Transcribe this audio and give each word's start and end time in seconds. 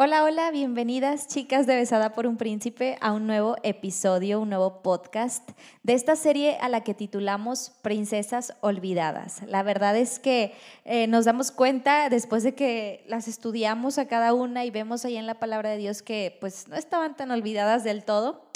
Hola, 0.00 0.22
hola, 0.22 0.52
bienvenidas 0.52 1.26
chicas 1.26 1.66
de 1.66 1.74
Besada 1.74 2.12
por 2.12 2.28
un 2.28 2.36
Príncipe 2.36 2.96
a 3.00 3.10
un 3.10 3.26
nuevo 3.26 3.56
episodio, 3.64 4.38
un 4.38 4.48
nuevo 4.48 4.80
podcast 4.80 5.50
de 5.82 5.94
esta 5.94 6.14
serie 6.14 6.56
a 6.60 6.68
la 6.68 6.84
que 6.84 6.94
titulamos 6.94 7.72
Princesas 7.82 8.54
Olvidadas. 8.60 9.42
La 9.48 9.64
verdad 9.64 9.96
es 9.96 10.20
que 10.20 10.54
eh, 10.84 11.08
nos 11.08 11.24
damos 11.24 11.50
cuenta 11.50 12.10
después 12.10 12.44
de 12.44 12.54
que 12.54 13.04
las 13.08 13.26
estudiamos 13.26 13.98
a 13.98 14.06
cada 14.06 14.34
una 14.34 14.64
y 14.64 14.70
vemos 14.70 15.04
ahí 15.04 15.16
en 15.16 15.26
la 15.26 15.40
palabra 15.40 15.70
de 15.70 15.78
Dios 15.78 16.02
que 16.02 16.38
pues 16.40 16.68
no 16.68 16.76
estaban 16.76 17.16
tan 17.16 17.32
olvidadas 17.32 17.82
del 17.82 18.04
todo. 18.04 18.47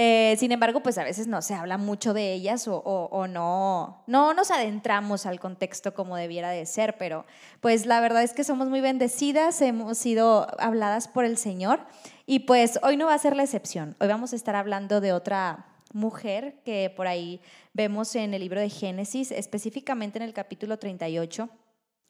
Eh, 0.00 0.36
sin 0.38 0.52
embargo, 0.52 0.80
pues 0.80 0.96
a 0.96 1.02
veces 1.02 1.26
no 1.26 1.42
se 1.42 1.54
habla 1.54 1.76
mucho 1.76 2.14
de 2.14 2.32
ellas 2.32 2.68
o, 2.68 3.26
no, 3.28 4.04
no 4.06 4.32
nos 4.32 4.52
adentramos 4.52 5.26
al 5.26 5.40
contexto 5.40 5.92
como 5.92 6.14
debiera 6.14 6.50
de 6.50 6.66
ser, 6.66 6.96
pero 6.98 7.26
pues 7.60 7.84
la 7.84 8.00
verdad 8.00 8.22
es 8.22 8.32
que 8.32 8.44
somos 8.44 8.68
muy 8.68 8.80
bendecidas, 8.80 9.60
hemos 9.60 9.98
sido 9.98 10.46
habladas 10.60 11.08
por 11.08 11.24
el 11.24 11.36
Señor 11.36 11.80
y 12.26 12.38
pues 12.40 12.78
hoy 12.84 12.96
no 12.96 13.06
va 13.06 13.14
a 13.14 13.18
ser 13.18 13.34
la 13.34 13.42
excepción. 13.42 13.96
Hoy 13.98 14.06
vamos 14.06 14.32
a 14.32 14.36
estar 14.36 14.54
hablando 14.54 15.00
de 15.00 15.12
otra 15.12 15.66
mujer 15.92 16.60
que 16.64 16.92
por 16.94 17.08
ahí 17.08 17.40
vemos 17.72 18.14
en 18.14 18.34
el 18.34 18.42
libro 18.42 18.60
de 18.60 18.70
Génesis, 18.70 19.32
específicamente 19.32 20.20
en 20.20 20.22
el 20.22 20.32
capítulo 20.32 20.78
38, 20.78 21.48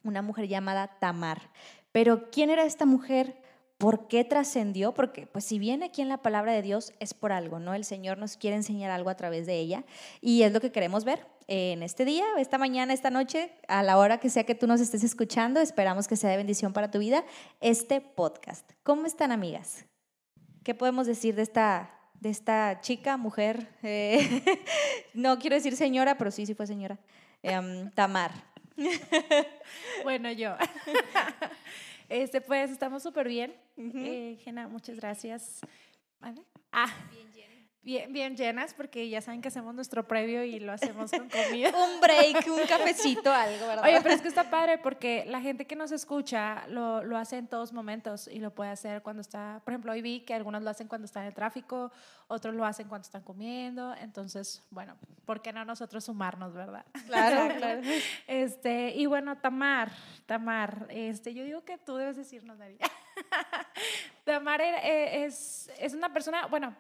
una 0.05 0.20
mujer 0.20 0.47
llamada 0.47 0.98
Tamar. 1.00 1.41
Pero 1.91 2.30
¿quién 2.30 2.50
era 2.50 2.64
esta 2.64 2.84
mujer? 2.84 3.41
¿Por 3.78 4.09
qué 4.09 4.24
trascendió? 4.24 4.92
Porque 4.92 5.28
pues 5.28 5.45
si 5.45 5.60
viene 5.60 5.86
aquí 5.86 6.02
en 6.02 6.09
la 6.09 6.20
palabra 6.20 6.52
de 6.52 6.62
Dios 6.62 6.92
es 6.98 7.14
por 7.14 7.30
algo, 7.30 7.60
¿no? 7.60 7.74
El 7.74 7.84
Señor 7.84 8.19
nos 8.19 8.36
quiere 8.36 8.56
enseñar 8.56 8.91
algo 8.91 9.09
a 9.09 9.16
través 9.16 9.46
de 9.46 9.56
ella 9.56 9.84
y 10.20 10.42
es 10.42 10.52
lo 10.52 10.60
que 10.60 10.73
queremos 10.73 11.05
ver 11.05 11.24
en 11.46 11.84
este 11.84 12.05
día, 12.05 12.24
esta 12.38 12.59
mañana, 12.59 12.92
esta 12.92 13.10
noche, 13.10 13.52
a 13.69 13.84
la 13.84 13.96
hora 13.96 14.19
que 14.19 14.30
sea 14.30 14.45
que 14.45 14.56
tú 14.56 14.66
nos 14.66 14.80
estés 14.80 15.05
escuchando. 15.05 15.60
Esperamos 15.60 16.09
que 16.09 16.16
sea 16.16 16.28
de 16.28 16.36
bendición 16.36 16.72
para 16.72 16.91
tu 16.91 16.98
vida 16.98 17.24
este 17.60 18.00
podcast. 18.00 18.69
¿Cómo 18.83 19.06
están 19.06 19.30
amigas? 19.30 19.86
¿Qué 20.64 20.75
podemos 20.75 21.06
decir 21.06 21.36
de 21.36 21.42
esta, 21.42 21.91
de 22.14 22.31
esta 22.31 22.81
chica, 22.81 23.16
mujer? 23.16 23.69
Eh, 23.84 24.42
no 25.14 25.38
quiero 25.38 25.55
decir 25.55 25.77
señora, 25.77 26.19
pero 26.19 26.33
sí, 26.33 26.47
sí 26.47 26.55
fue 26.55 26.66
señora. 26.66 26.98
Em, 27.44 27.92
Tamar. 27.92 28.33
bueno, 30.03 30.33
yo. 30.33 30.56
Este, 32.09 32.41
pues 32.41 32.70
estamos 32.70 33.03
súper 33.03 33.28
bien. 33.28 33.55
Eh, 33.77 34.39
Gena, 34.42 34.69
muchas 34.69 34.97
gracias. 34.97 35.61
Ah, 36.73 36.92
bien, 37.11 37.47
bien 37.89 38.36
llenas 38.36 38.75
porque 38.75 39.08
ya 39.08 39.20
saben 39.20 39.41
que 39.41 39.48
hacemos 39.48 39.75
nuestro 39.75 40.06
previo 40.06 40.44
y 40.44 40.61
lo 40.61 40.72
hacemos 40.72 41.11
con 41.11 41.28
comida. 41.28 41.70
un 41.94 42.00
break, 42.00 42.47
un 42.47 42.67
cafecito, 42.67 43.33
algo, 43.33 43.67
¿verdad? 43.67 43.84
Oye, 43.84 44.00
pero 44.03 44.14
es 44.14 44.20
que 44.20 44.28
está 44.28 44.50
padre 44.50 44.78
porque 44.78 45.25
la 45.27 45.41
gente 45.41 45.67
que 45.67 45.75
nos 45.75 45.92
escucha 45.92 46.66
lo, 46.69 47.03
lo, 47.03 47.16
hace 47.16 47.39
en 47.39 47.47
todos 47.47 47.72
momentos 47.72 48.28
y 48.28 48.41
lo 48.41 48.55
puede 48.55 48.70
hacer 48.70 49.03
cuando 49.03 49.22
está, 49.22 49.62
por 49.64 49.72
ejemplo, 49.72 49.92
hoy 49.92 50.03
vi 50.03 50.20
que 50.20 50.34
algunos 50.34 50.62
lo 50.62 50.70
hacen 50.70 50.86
cuando 50.86 51.06
están 51.06 51.22
en 51.22 51.28
el 51.28 51.34
tráfico, 51.34 51.91
otros 52.27 52.55
lo 52.55 52.64
hacen 52.64 52.89
cuando 52.89 53.06
están 53.06 53.22
comiendo, 53.22 53.94
entonces, 53.94 54.62
bueno, 54.70 54.97
¿por 55.25 55.41
qué 55.41 55.53
no 55.53 55.64
nosotros 55.64 56.05
sumarnos, 56.05 56.53
verdad? 56.53 56.84
Claro, 57.06 57.55
claro. 57.59 57.81
Este, 58.27 58.91
y 58.94 59.06
bueno, 59.06 59.39
Tamar, 59.39 59.91
Tamar, 60.27 60.86
este, 60.91 61.33
yo 61.33 61.42
digo 61.44 61.64
que 61.64 61.78
tú 61.78 61.97
debes 61.97 62.16
decirnos, 62.16 62.59
Daría. 62.59 62.86
Tamar 64.25 64.61
eh, 64.61 65.25
es, 65.25 65.70
es 65.78 65.94
una 65.94 66.12
persona, 66.12 66.47
bueno, 66.47 66.75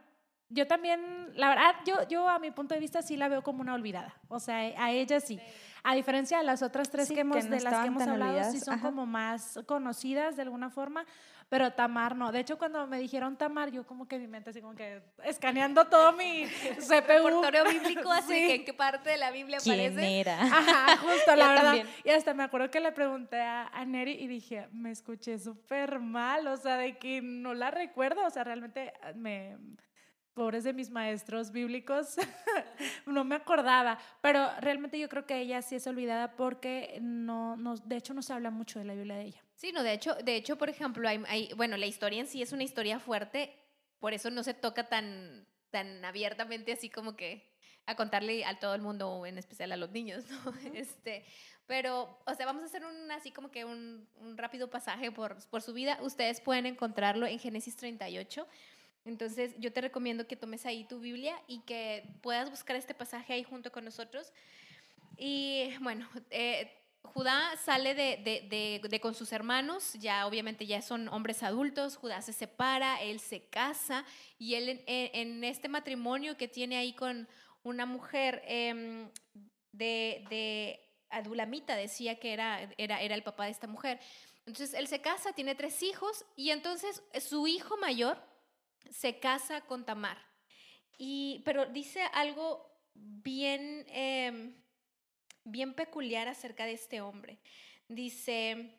yo 0.50 0.66
también, 0.66 1.30
la 1.34 1.50
verdad, 1.50 1.74
yo, 1.84 2.08
yo 2.08 2.28
a 2.28 2.38
mi 2.38 2.50
punto 2.50 2.74
de 2.74 2.80
vista 2.80 3.02
sí 3.02 3.16
la 3.16 3.28
veo 3.28 3.42
como 3.42 3.60
una 3.60 3.74
olvidada. 3.74 4.14
O 4.28 4.40
sea, 4.40 4.56
a 4.56 4.90
ella 4.90 5.20
sí. 5.20 5.38
A 5.84 5.94
diferencia 5.94 6.38
de 6.38 6.44
las 6.44 6.62
otras 6.62 6.90
tres 6.90 7.08
que 7.08 7.20
hemos, 7.20 7.48
de 7.48 7.60
las 7.60 7.80
que 7.80 7.86
hemos 7.86 8.06
hablado, 8.06 8.50
sí 8.50 8.60
son 8.60 8.78
como 8.80 9.06
más 9.06 9.60
conocidas 9.66 10.36
de 10.36 10.42
alguna 10.42 10.70
forma, 10.70 11.06
pero 11.48 11.72
Tamar 11.72 12.16
no. 12.16 12.32
De 12.32 12.40
hecho, 12.40 12.58
cuando 12.58 12.86
me 12.86 12.98
dijeron 12.98 13.36
Tamar, 13.36 13.70
yo 13.70 13.86
como 13.86 14.08
que 14.08 14.18
mi 14.18 14.26
mente 14.26 14.50
así 14.50 14.60
como 14.60 14.74
que 14.74 15.02
escaneando 15.24 15.86
todo 15.86 16.12
mi 16.12 16.46
CPU. 16.78 16.88
Repertorio 16.90 17.64
bíblico, 17.64 18.10
así 18.10 18.32
que 18.46 18.54
en 18.56 18.64
qué 18.64 18.74
parte 18.74 19.10
de 19.10 19.18
la 19.18 19.30
Biblia 19.30 19.58
¿Quién 19.62 19.92
aparece. 19.92 20.20
era? 20.20 20.40
Ajá, 20.42 20.96
justo, 20.96 21.36
la 21.36 21.48
verdad. 21.48 21.86
Y 22.04 22.10
hasta 22.10 22.34
me 22.34 22.42
acuerdo 22.42 22.70
que 22.70 22.80
le 22.80 22.92
pregunté 22.92 23.40
a, 23.40 23.68
a 23.68 23.84
Neri 23.84 24.12
y 24.12 24.26
dije, 24.26 24.68
me 24.72 24.90
escuché 24.90 25.38
súper 25.38 26.00
mal, 26.00 26.46
o 26.48 26.56
sea, 26.56 26.76
de 26.76 26.98
que 26.98 27.22
no 27.22 27.54
la 27.54 27.70
recuerdo, 27.70 28.26
o 28.26 28.30
sea, 28.30 28.44
realmente 28.44 28.92
me 29.14 29.56
pobres 30.38 30.62
de 30.62 30.72
mis 30.72 30.88
maestros 30.88 31.50
bíblicos, 31.50 32.14
no 33.06 33.24
me 33.24 33.34
acordaba, 33.34 33.98
pero 34.20 34.48
realmente 34.60 34.96
yo 34.96 35.08
creo 35.08 35.26
que 35.26 35.40
ella 35.40 35.60
sí 35.62 35.74
es 35.74 35.86
olvidada 35.88 36.36
porque 36.36 37.00
no, 37.02 37.56
no, 37.56 37.74
de 37.76 37.96
hecho 37.96 38.14
no 38.14 38.22
se 38.22 38.32
habla 38.32 38.52
mucho 38.52 38.78
de 38.78 38.84
la 38.84 38.94
Biblia 38.94 39.16
de 39.16 39.24
ella. 39.24 39.42
Sí, 39.56 39.72
no, 39.72 39.82
de 39.82 39.92
hecho, 39.92 40.14
de 40.14 40.36
hecho, 40.36 40.56
por 40.56 40.68
ejemplo, 40.68 41.08
hay, 41.08 41.50
bueno, 41.56 41.76
la 41.76 41.86
historia 41.86 42.20
en 42.20 42.28
sí 42.28 42.40
es 42.40 42.52
una 42.52 42.62
historia 42.62 43.00
fuerte, 43.00 43.52
por 43.98 44.14
eso 44.14 44.30
no 44.30 44.44
se 44.44 44.54
toca 44.54 44.88
tan, 44.88 45.44
tan 45.70 46.04
abiertamente 46.04 46.70
así 46.70 46.88
como 46.88 47.16
que 47.16 47.50
a 47.86 47.96
contarle 47.96 48.44
a 48.44 48.60
todo 48.60 48.76
el 48.76 48.80
mundo, 48.80 49.26
en 49.26 49.38
especial 49.38 49.72
a 49.72 49.76
los 49.76 49.90
niños, 49.90 50.24
¿no? 50.30 50.52
Este, 50.72 51.24
pero, 51.66 52.16
o 52.26 52.34
sea, 52.36 52.46
vamos 52.46 52.62
a 52.62 52.66
hacer 52.66 52.84
un, 52.84 53.10
así 53.10 53.32
como 53.32 53.50
que 53.50 53.64
un, 53.64 54.08
un 54.20 54.38
rápido 54.38 54.70
pasaje 54.70 55.10
por, 55.10 55.44
por 55.48 55.62
su 55.62 55.72
vida. 55.72 55.98
Ustedes 56.00 56.40
pueden 56.40 56.66
encontrarlo 56.66 57.26
en 57.26 57.40
Génesis 57.40 57.74
38. 57.74 58.46
Entonces, 59.08 59.54
yo 59.58 59.72
te 59.72 59.80
recomiendo 59.80 60.26
que 60.26 60.36
tomes 60.36 60.66
ahí 60.66 60.84
tu 60.84 61.00
Biblia 61.00 61.34
y 61.46 61.60
que 61.60 62.04
puedas 62.22 62.50
buscar 62.50 62.76
este 62.76 62.94
pasaje 62.94 63.32
ahí 63.32 63.42
junto 63.42 63.72
con 63.72 63.84
nosotros. 63.84 64.32
Y 65.16 65.70
bueno, 65.80 66.08
eh, 66.30 66.70
Judá 67.02 67.56
sale 67.64 67.94
de, 67.94 68.18
de, 68.48 68.80
de, 68.86 69.00
con 69.00 69.14
sus 69.14 69.32
hermanos, 69.32 69.94
ya 69.94 70.26
obviamente 70.26 70.66
ya 70.66 70.82
son 70.82 71.08
hombres 71.08 71.42
adultos, 71.42 71.96
Judá 71.96 72.22
se 72.22 72.32
separa, 72.32 73.00
él 73.02 73.18
se 73.18 73.48
casa 73.48 74.04
y 74.38 74.54
él 74.54 74.82
en, 74.86 75.42
este 75.42 75.68
matrimonio 75.68 76.36
que 76.36 76.48
tiene 76.48 76.76
ahí 76.76 76.92
con 76.92 77.26
una 77.62 77.86
mujer 77.86 78.42
eh, 78.46 79.08
de, 79.72 80.84
Adulamita, 81.10 81.74
decía 81.74 82.20
que 82.20 82.34
era, 82.34 82.70
era, 82.76 83.00
era 83.00 83.14
el 83.14 83.22
papá 83.22 83.46
de 83.46 83.52
esta 83.52 83.66
mujer. 83.66 83.98
Entonces 84.44 84.74
él 84.74 84.86
se 84.88 85.00
casa, 85.00 85.32
tiene 85.32 85.54
tres 85.54 85.82
hijos 85.82 86.26
y 86.36 86.50
entonces 86.50 87.02
su 87.20 87.46
hijo 87.46 87.78
mayor, 87.78 88.18
se 88.90 89.18
casa 89.18 89.62
con 89.62 89.84
Tamar. 89.84 90.18
Y, 90.96 91.42
pero 91.44 91.66
dice 91.66 92.02
algo 92.12 92.68
bien, 92.94 93.86
em, 93.88 94.54
bien 95.44 95.74
peculiar 95.74 96.28
acerca 96.28 96.66
de 96.66 96.72
este 96.72 97.00
hombre. 97.00 97.40
Dice 97.88 98.78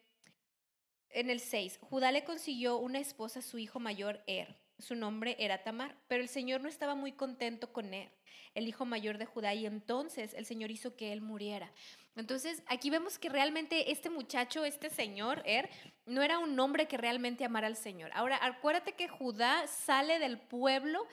en 1.09 1.29
el 1.29 1.39
6, 1.39 1.79
Judá 1.81 2.11
le 2.11 2.23
consiguió 2.23 2.77
una 2.77 2.99
esposa 2.99 3.39
a 3.39 3.43
su 3.43 3.57
hijo 3.57 3.79
mayor, 3.79 4.23
Er. 4.27 4.55
Su 4.79 4.95
nombre 4.95 5.35
era 5.39 5.63
Tamar, 5.63 5.95
pero 6.07 6.23
el 6.23 6.29
Señor 6.29 6.61
no 6.61 6.69
estaba 6.69 6.95
muy 6.95 7.11
contento 7.11 7.71
con 7.73 7.93
Er, 7.93 8.09
el 8.55 8.67
hijo 8.67 8.85
mayor 8.85 9.17
de 9.17 9.25
Judá, 9.25 9.53
y 9.53 9.65
entonces 9.65 10.33
el 10.33 10.45
Señor 10.45 10.71
hizo 10.71 10.95
que 10.95 11.11
él 11.11 11.21
muriera. 11.21 11.71
Entonces, 12.15 12.63
aquí 12.65 12.89
vemos 12.89 13.19
que 13.19 13.29
realmente 13.29 13.91
este 13.91 14.09
muchacho, 14.09 14.65
este 14.65 14.89
señor, 14.89 15.41
Er, 15.45 15.69
no 16.05 16.21
era 16.21 16.39
un 16.39 16.59
hombre 16.59 16.87
que 16.87 16.97
realmente 16.97 17.45
amara 17.45 17.67
al 17.67 17.75
Señor. 17.75 18.11
Ahora, 18.13 18.39
acuérdate 18.41 18.93
que 18.93 19.07
Judá 19.07 19.67
sale 19.67 20.17
del 20.19 20.39
pueblo 20.39 21.05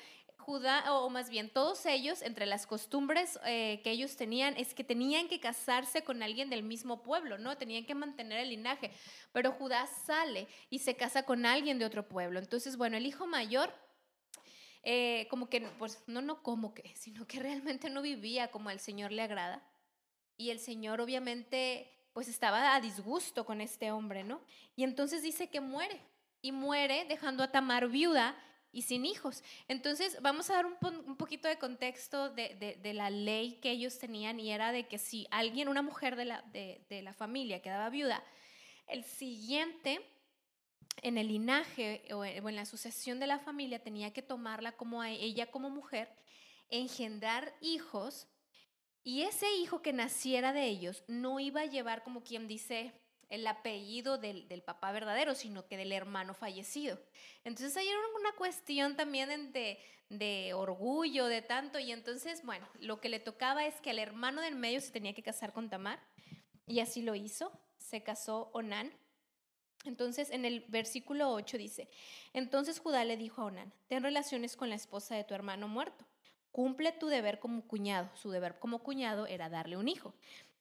Judá, 0.47 0.93
o 0.93 1.11
más 1.11 1.29
bien 1.29 1.51
todos 1.51 1.85
ellos, 1.87 2.23
entre 2.23 2.47
las 2.47 2.69
costumbres 2.69 3.37
eh, 3.45 3.81
que 3.83 3.91
ellos 3.91 4.15
tenían, 4.15 4.57
es 4.57 4.75
que 4.75 4.85
tenían 4.85 5.27
que 5.27 5.41
casarse 5.41 6.05
con 6.05 6.23
alguien 6.23 6.51
del 6.51 6.63
mismo 6.63 7.03
pueblo, 7.03 7.37
¿no? 7.37 7.59
Tenían 7.59 7.85
que 7.85 7.97
mantener 7.97 8.39
el 8.39 8.51
linaje. 8.51 8.93
Pero 9.33 9.51
Judá 9.51 9.89
sale 10.07 10.47
y 10.71 10.79
se 10.79 10.95
casa 10.95 11.25
con 11.25 11.47
alguien 11.47 11.81
de 11.81 11.85
otro 11.85 12.07
pueblo. 12.07 12.39
Entonces, 12.39 12.77
bueno, 12.77 12.97
el 12.97 13.07
hijo 13.07 13.27
mayor, 13.27 13.75
eh, 14.85 15.27
como 15.31 15.51
que, 15.51 15.63
pues, 15.63 16.01
no, 16.07 16.23
no 16.23 16.45
como 16.45 16.75
que, 16.75 16.93
sino 16.95 17.27
que 17.27 17.41
realmente 17.41 17.91
no 17.91 18.01
vivía 18.01 18.53
como 18.53 18.69
al 18.69 18.79
Señor 18.79 19.11
le 19.11 19.23
agrada. 19.23 19.69
Y 20.37 20.51
el 20.51 20.61
Señor 20.61 21.01
obviamente 21.01 21.91
pues 22.13 22.29
estaba 22.29 22.77
a 22.77 22.81
disgusto 22.81 23.45
con 23.45 23.61
este 23.61 23.91
hombre, 23.91 24.23
¿no? 24.23 24.41
Y 24.77 24.85
entonces 24.85 25.23
dice 25.23 25.51
que 25.51 25.61
muere 25.61 26.01
y 26.41 26.53
muere 26.53 27.05
dejando 27.07 27.43
a 27.43 27.51
Tamar 27.51 27.89
viuda 27.89 28.37
y 28.77 28.83
sin 28.83 29.07
hijos. 29.07 29.43
Entonces 29.69 30.19
vamos 30.21 30.51
a 30.51 30.57
dar 30.57 30.67
un, 30.67 31.17
poquito 31.17 31.49
de 31.49 31.57
contexto 31.57 32.29
de, 32.29 32.93
la 32.93 33.09
ley 33.09 33.53
que 33.63 33.71
ellos 33.71 33.99
tenían 33.99 34.39
y 34.39 34.53
era 34.53 34.71
de 34.71 34.87
que 34.87 34.99
si 34.99 35.27
alguien, 35.31 35.69
una 35.69 35.81
mujer 35.81 36.15
de 36.15 36.27
la, 36.27 36.43
de 36.53 37.01
la 37.03 37.15
familia 37.15 37.63
quedaba 37.63 37.89
viuda, 37.89 38.23
el 38.87 39.03
siguiente 39.03 40.07
en 41.01 41.17
el 41.17 41.29
linaje 41.29 42.03
o 42.13 42.23
en 42.23 42.55
la 42.55 42.67
sucesión 42.67 43.19
de 43.19 43.27
la 43.27 43.39
familia 43.39 43.83
tenía 43.83 44.13
que 44.13 44.21
tomarla 44.21 44.73
como 44.73 45.01
a 45.01 45.11
ella 45.11 45.51
como 45.51 45.71
mujer, 45.71 46.15
engendrar 46.69 47.55
hijos 47.63 48.29
y 49.03 49.23
ese 49.23 49.51
hijo 49.55 49.81
que 49.81 49.95
naciera 49.95 50.53
de 50.53 50.67
ellos 50.67 51.03
no 51.09 51.41
iba 51.41 51.63
a 51.63 51.67
llevar, 51.67 52.05
como 52.05 52.23
quien 52.23 52.47
dice, 52.47 52.93
el 53.29 53.47
apellido 53.47 54.19
del, 54.19 54.49
del, 54.49 54.63
papá 54.63 54.93
verdadero, 54.93 55.35
sino 55.35 55.67
que 55.67 55.77
del 55.77 55.93
hermano 55.93 56.35
fallecido. 56.35 56.99
Entonces 57.45 57.77
ahí 57.77 57.89
era 57.89 57.99
una 58.21 58.33
cuestión 58.33 58.97
también 58.97 59.53
de, 59.53 59.79
de, 60.09 60.55
orgullo, 60.55 61.27
de 61.27 61.43
tanto, 61.43 61.79
y 61.79 61.93
entonces, 61.93 62.45
bueno, 62.45 62.69
lo 62.81 63.01
que 63.01 63.09
le 63.09 63.21
tocaba 63.21 63.67
es 63.67 63.81
que 63.81 63.91
el 63.91 63.99
hermano 63.99 64.41
del 64.41 64.55
medio 64.55 64.81
se 64.81 64.93
tenía 64.93 65.15
que 65.15 65.23
casar 65.23 65.53
con 65.53 65.69
Tamar, 65.69 66.01
y 66.67 66.81
así 66.81 67.03
lo 67.03 67.15
hizo, 67.15 67.53
se 67.79 68.03
casó 68.03 68.51
Onán, 68.53 68.93
Entonces, 69.85 70.31
en 70.31 70.45
el 70.45 70.65
versículo 70.69 71.31
8 71.31 71.59
dice, 71.59 71.89
entonces 72.33 72.81
Judá 72.81 73.05
le 73.05 73.17
dijo 73.17 73.43
a 73.43 73.47
Onán, 73.47 73.73
ten 73.87 74.03
relaciones 74.03 74.57
con 74.57 74.69
la 74.69 74.75
esposa 74.75 75.15
de 75.15 75.23
tu 75.23 75.35
hermano 75.35 75.69
muerto, 75.69 76.05
cumple 76.57 76.91
tu 76.93 77.09
deber 77.09 77.39
como 77.39 77.69
cuñado. 77.69 78.09
Su 78.15 78.31
deber 78.31 78.59
como 78.59 78.83
cuñado 78.83 79.27
era 79.27 79.51
darle 79.51 79.77
un 79.77 79.89
hijo. 79.89 80.15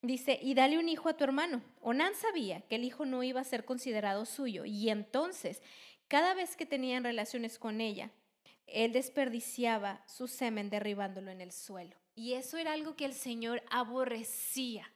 Dice, 0.05 0.37
y 0.39 0.53
dale 0.53 0.77
un 0.77 0.87
hijo 0.87 1.09
a 1.09 1.17
tu 1.17 1.23
hermano. 1.23 1.63
Onán 1.81 2.13
sabía 2.13 2.61
que 2.61 2.75
el 2.75 2.83
hijo 2.83 3.05
no 3.05 3.23
iba 3.23 3.41
a 3.41 3.45
ser 3.45 3.65
considerado 3.65 4.25
suyo, 4.25 4.63
y 4.63 4.89
entonces, 4.89 5.63
cada 6.07 6.35
vez 6.35 6.55
que 6.55 6.67
tenían 6.67 7.03
relaciones 7.03 7.57
con 7.57 7.81
ella, 7.81 8.11
él 8.67 8.91
desperdiciaba 8.91 10.03
su 10.07 10.27
semen 10.27 10.69
derribándolo 10.69 11.31
en 11.31 11.41
el 11.41 11.51
suelo. 11.51 11.95
Y 12.15 12.33
eso 12.33 12.57
era 12.57 12.73
algo 12.73 12.95
que 12.95 13.05
el 13.05 13.13
Señor 13.13 13.63
aborrecía. 13.71 14.91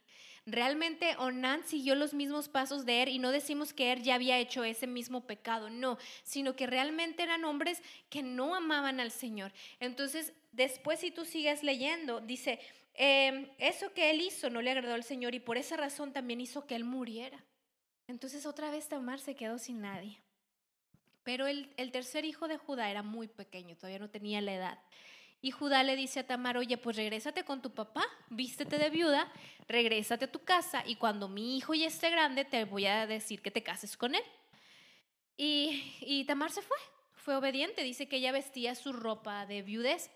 Realmente 0.45 1.15
Onán 1.17 1.63
siguió 1.65 1.95
los 1.95 2.13
mismos 2.13 2.47
pasos 2.47 2.85
de 2.85 3.01
Er 3.01 3.09
y 3.09 3.19
no 3.19 3.31
decimos 3.31 3.73
que 3.73 3.91
Er 3.91 4.01
ya 4.01 4.15
había 4.15 4.38
hecho 4.38 4.63
ese 4.63 4.88
mismo 4.88 5.25
pecado, 5.25 5.69
no, 5.69 5.97
sino 6.23 6.56
que 6.56 6.67
realmente 6.67 7.23
eran 7.23 7.45
hombres 7.45 7.81
que 8.09 8.23
no 8.23 8.56
amaban 8.56 9.00
al 9.00 9.11
Señor. 9.11 9.53
Entonces, 9.79 10.33
después 10.51 11.00
si 11.00 11.11
tú 11.11 11.25
sigues 11.25 11.63
leyendo, 11.63 12.21
dice, 12.21 12.59
em, 12.99 13.49
eso 13.57 13.93
que 13.93 14.11
él 14.11 14.21
hizo 14.21 14.49
no 14.49 14.61
le 14.61 14.71
agradó 14.71 14.93
al 14.93 15.03
Señor 15.03 15.33
y 15.33 15.39
por 15.39 15.57
esa 15.57 15.77
razón 15.77 16.13
también 16.13 16.41
hizo 16.41 16.67
que 16.67 16.75
él 16.75 16.83
muriera. 16.83 17.43
Entonces 18.07 18.45
otra 18.45 18.69
vez 18.69 18.87
Tamar 18.87 19.19
se 19.19 19.35
quedó 19.35 19.57
sin 19.57 19.81
nadie. 19.81 20.21
Pero 21.23 21.47
el, 21.47 21.73
el 21.77 21.91
tercer 21.91 22.25
hijo 22.25 22.47
de 22.47 22.57
Judá 22.57 22.91
era 22.91 23.01
muy 23.01 23.27
pequeño, 23.27 23.75
todavía 23.75 23.99
no 23.99 24.09
tenía 24.09 24.41
la 24.41 24.53
edad. 24.53 24.79
Y 25.41 25.51
Judá 25.51 25.83
le 25.83 25.95
dice 25.95 26.19
a 26.19 26.27
Tamar, 26.27 26.57
oye, 26.57 26.77
pues 26.77 26.97
regrésate 26.97 27.45
con 27.45 27.61
tu 27.61 27.73
papá, 27.73 28.05
vístete 28.29 28.77
de 28.77 28.89
viuda, 28.89 29.31
regrésate 29.67 30.25
a 30.25 30.31
tu 30.31 30.43
casa 30.43 30.83
y 30.85 30.95
cuando 30.95 31.29
mi 31.29 31.57
hijo 31.57 31.73
ya 31.73 31.87
esté 31.87 32.09
grande 32.09 32.43
te 32.43 32.65
voy 32.65 32.87
a 32.87 33.07
decir 33.07 33.41
que 33.41 33.51
te 33.51 33.63
cases 33.63 33.95
con 33.95 34.15
él. 34.15 34.23
Y, 35.37 35.95
y 36.01 36.25
Tamar 36.25 36.51
se 36.51 36.61
fue, 36.61 36.77
fue 37.13 37.37
obediente, 37.37 37.83
dice 37.83 38.09
que 38.09 38.17
ella 38.17 38.33
vestía 38.33 38.75
su 38.75 38.91
ropa 38.91 39.45
de 39.45 39.61
viudez. 39.61 40.11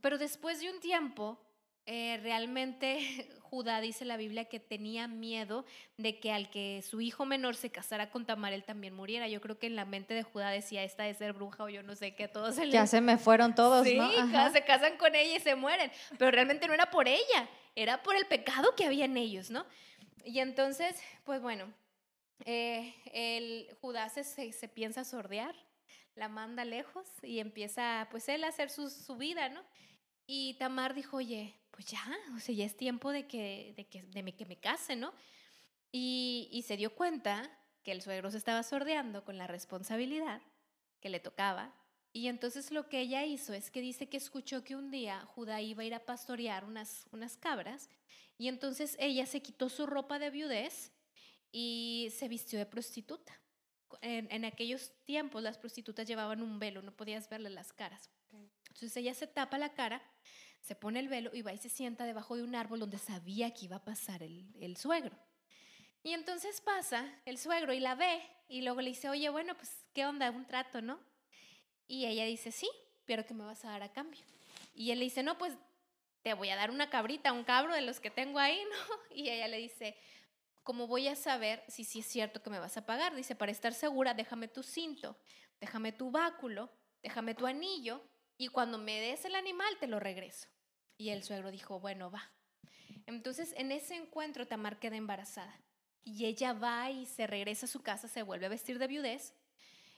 Pero 0.00 0.16
después 0.16 0.60
de 0.60 0.70
un 0.70 0.80
tiempo, 0.80 1.38
eh, 1.86 2.18
realmente 2.22 2.98
Judá 3.42 3.80
dice 3.80 4.04
la 4.04 4.16
Biblia 4.16 4.46
que 4.46 4.58
tenía 4.58 5.06
miedo 5.06 5.64
de 5.96 6.18
que 6.18 6.32
al 6.32 6.50
que 6.50 6.82
su 6.82 7.00
hijo 7.00 7.24
menor 7.24 7.54
se 7.56 7.70
casara 7.70 8.10
con 8.10 8.26
Tamar, 8.26 8.52
él 8.52 8.64
también 8.64 8.94
muriera. 8.94 9.28
Yo 9.28 9.40
creo 9.40 9.58
que 9.58 9.66
en 9.66 9.76
la 9.76 9.84
mente 9.84 10.14
de 10.14 10.22
Judá 10.22 10.50
decía, 10.50 10.82
esta 10.82 11.04
de 11.04 11.14
ser 11.14 11.34
bruja 11.34 11.64
o 11.64 11.68
yo 11.68 11.82
no 11.82 11.94
sé 11.94 12.14
qué, 12.14 12.26
todos 12.26 12.54
se 12.56 12.68
Ya 12.70 12.86
se 12.86 13.00
me 13.00 13.18
fueron 13.18 13.54
todos, 13.54 13.86
sí, 13.86 13.96
¿no? 13.96 14.04
Ajá. 14.04 14.50
se 14.50 14.64
casan 14.64 14.96
con 14.96 15.14
ella 15.14 15.36
y 15.36 15.40
se 15.40 15.54
mueren. 15.54 15.90
Pero 16.18 16.30
realmente 16.30 16.66
no 16.66 16.74
era 16.74 16.90
por 16.90 17.06
ella, 17.06 17.48
era 17.74 18.02
por 18.02 18.16
el 18.16 18.26
pecado 18.26 18.74
que 18.74 18.86
había 18.86 19.04
en 19.04 19.16
ellos, 19.16 19.50
¿no? 19.50 19.64
Y 20.24 20.40
entonces, 20.40 20.96
pues 21.24 21.40
bueno, 21.42 21.72
eh, 22.44 22.94
el 23.12 23.68
Judá 23.80 24.08
se, 24.08 24.24
se, 24.24 24.52
se 24.52 24.68
piensa 24.68 25.04
sordear, 25.04 25.54
la 26.14 26.28
manda 26.28 26.64
lejos 26.64 27.06
y 27.22 27.40
empieza, 27.40 28.08
pues 28.10 28.28
él 28.28 28.42
a 28.44 28.48
hacer 28.48 28.70
su, 28.70 28.88
su 28.88 29.16
vida, 29.16 29.48
¿no? 29.48 29.62
Y 30.26 30.54
Tamar 30.54 30.94
dijo, 30.94 31.18
oye, 31.18 31.54
pues 31.74 31.86
ya, 31.86 32.04
o 32.36 32.38
sea, 32.38 32.54
ya 32.54 32.64
es 32.64 32.76
tiempo 32.76 33.10
de 33.10 33.26
que, 33.26 33.74
de 33.76 33.86
que, 33.86 34.02
de 34.02 34.22
me, 34.22 34.36
que 34.36 34.46
me 34.46 34.56
case, 34.56 34.94
¿no? 34.94 35.12
Y, 35.90 36.48
y 36.52 36.62
se 36.62 36.76
dio 36.76 36.94
cuenta 36.94 37.50
que 37.82 37.90
el 37.90 38.00
suegro 38.00 38.30
se 38.30 38.38
estaba 38.38 38.62
sordeando 38.62 39.24
con 39.24 39.38
la 39.38 39.48
responsabilidad 39.48 40.40
que 41.00 41.08
le 41.08 41.18
tocaba. 41.18 41.74
Y 42.12 42.28
entonces 42.28 42.70
lo 42.70 42.88
que 42.88 43.00
ella 43.00 43.24
hizo 43.24 43.52
es 43.54 43.72
que 43.72 43.80
dice 43.80 44.08
que 44.08 44.16
escuchó 44.16 44.62
que 44.62 44.76
un 44.76 44.92
día 44.92 45.26
Judá 45.26 45.60
iba 45.60 45.82
a 45.82 45.86
ir 45.86 45.94
a 45.94 46.04
pastorear 46.04 46.64
unas, 46.64 47.08
unas 47.10 47.36
cabras 47.36 47.90
y 48.38 48.46
entonces 48.46 48.96
ella 49.00 49.26
se 49.26 49.42
quitó 49.42 49.68
su 49.68 49.84
ropa 49.84 50.20
de 50.20 50.30
viudez 50.30 50.92
y 51.50 52.12
se 52.16 52.28
vistió 52.28 52.56
de 52.56 52.66
prostituta. 52.66 53.40
En, 54.00 54.28
en 54.30 54.44
aquellos 54.44 54.92
tiempos 55.04 55.42
las 55.42 55.58
prostitutas 55.58 56.06
llevaban 56.06 56.40
un 56.40 56.60
velo, 56.60 56.82
no 56.82 56.92
podías 56.92 57.28
verle 57.28 57.50
las 57.50 57.72
caras. 57.72 58.10
Entonces 58.68 58.96
ella 58.96 59.14
se 59.14 59.26
tapa 59.26 59.58
la 59.58 59.74
cara, 59.74 60.00
se 60.64 60.74
pone 60.74 60.98
el 60.98 61.08
velo 61.08 61.30
y 61.34 61.42
va 61.42 61.52
y 61.52 61.58
se 61.58 61.68
sienta 61.68 62.06
debajo 62.06 62.36
de 62.36 62.42
un 62.42 62.54
árbol 62.54 62.80
donde 62.80 62.96
sabía 62.96 63.52
que 63.52 63.66
iba 63.66 63.76
a 63.76 63.84
pasar 63.84 64.22
el, 64.22 64.50
el 64.58 64.78
suegro. 64.78 65.14
Y 66.02 66.14
entonces 66.14 66.62
pasa 66.62 67.06
el 67.26 67.36
suegro 67.36 67.74
y 67.74 67.80
la 67.80 67.94
ve 67.94 68.22
y 68.48 68.62
luego 68.62 68.80
le 68.80 68.88
dice, 68.88 69.10
oye, 69.10 69.28
bueno, 69.28 69.54
pues, 69.56 69.84
¿qué 69.92 70.06
onda? 70.06 70.30
Un 70.30 70.46
trato, 70.46 70.80
¿no? 70.80 70.98
Y 71.86 72.06
ella 72.06 72.24
dice, 72.24 72.50
sí, 72.50 72.68
pero 73.04 73.26
¿qué 73.26 73.34
me 73.34 73.44
vas 73.44 73.62
a 73.66 73.72
dar 73.72 73.82
a 73.82 73.92
cambio? 73.92 74.22
Y 74.74 74.90
él 74.90 75.00
le 75.00 75.04
dice, 75.04 75.22
no, 75.22 75.36
pues 75.36 75.52
te 76.22 76.32
voy 76.32 76.48
a 76.48 76.56
dar 76.56 76.70
una 76.70 76.88
cabrita, 76.88 77.32
un 77.32 77.44
cabro 77.44 77.74
de 77.74 77.82
los 77.82 78.00
que 78.00 78.10
tengo 78.10 78.38
ahí, 78.38 78.58
¿no? 78.64 78.96
Y 79.14 79.28
ella 79.28 79.48
le 79.48 79.58
dice, 79.58 79.98
¿cómo 80.62 80.86
voy 80.86 81.08
a 81.08 81.14
saber 81.14 81.62
si 81.68 81.84
sí 81.84 82.00
es 82.00 82.06
cierto 82.06 82.42
que 82.42 82.48
me 82.48 82.58
vas 82.58 82.78
a 82.78 82.86
pagar? 82.86 83.14
Dice, 83.14 83.34
para 83.34 83.52
estar 83.52 83.74
segura, 83.74 84.14
déjame 84.14 84.48
tu 84.48 84.62
cinto, 84.62 85.18
déjame 85.60 85.92
tu 85.92 86.10
báculo, 86.10 86.70
déjame 87.02 87.34
tu 87.34 87.46
anillo 87.46 88.02
y 88.38 88.48
cuando 88.48 88.78
me 88.78 88.98
des 88.98 89.26
el 89.26 89.34
animal 89.34 89.76
te 89.78 89.86
lo 89.86 90.00
regreso. 90.00 90.48
Y 90.96 91.10
el 91.10 91.22
suegro 91.22 91.50
dijo, 91.50 91.80
bueno, 91.80 92.10
va. 92.10 92.30
Entonces, 93.06 93.54
en 93.56 93.72
ese 93.72 93.96
encuentro, 93.96 94.46
Tamar 94.46 94.78
queda 94.78 94.96
embarazada. 94.96 95.54
Y 96.04 96.26
ella 96.26 96.52
va 96.52 96.90
y 96.90 97.06
se 97.06 97.26
regresa 97.26 97.66
a 97.66 97.68
su 97.68 97.82
casa, 97.82 98.08
se 98.08 98.22
vuelve 98.22 98.46
a 98.46 98.50
vestir 98.50 98.78
de 98.78 98.86
viudez. 98.86 99.34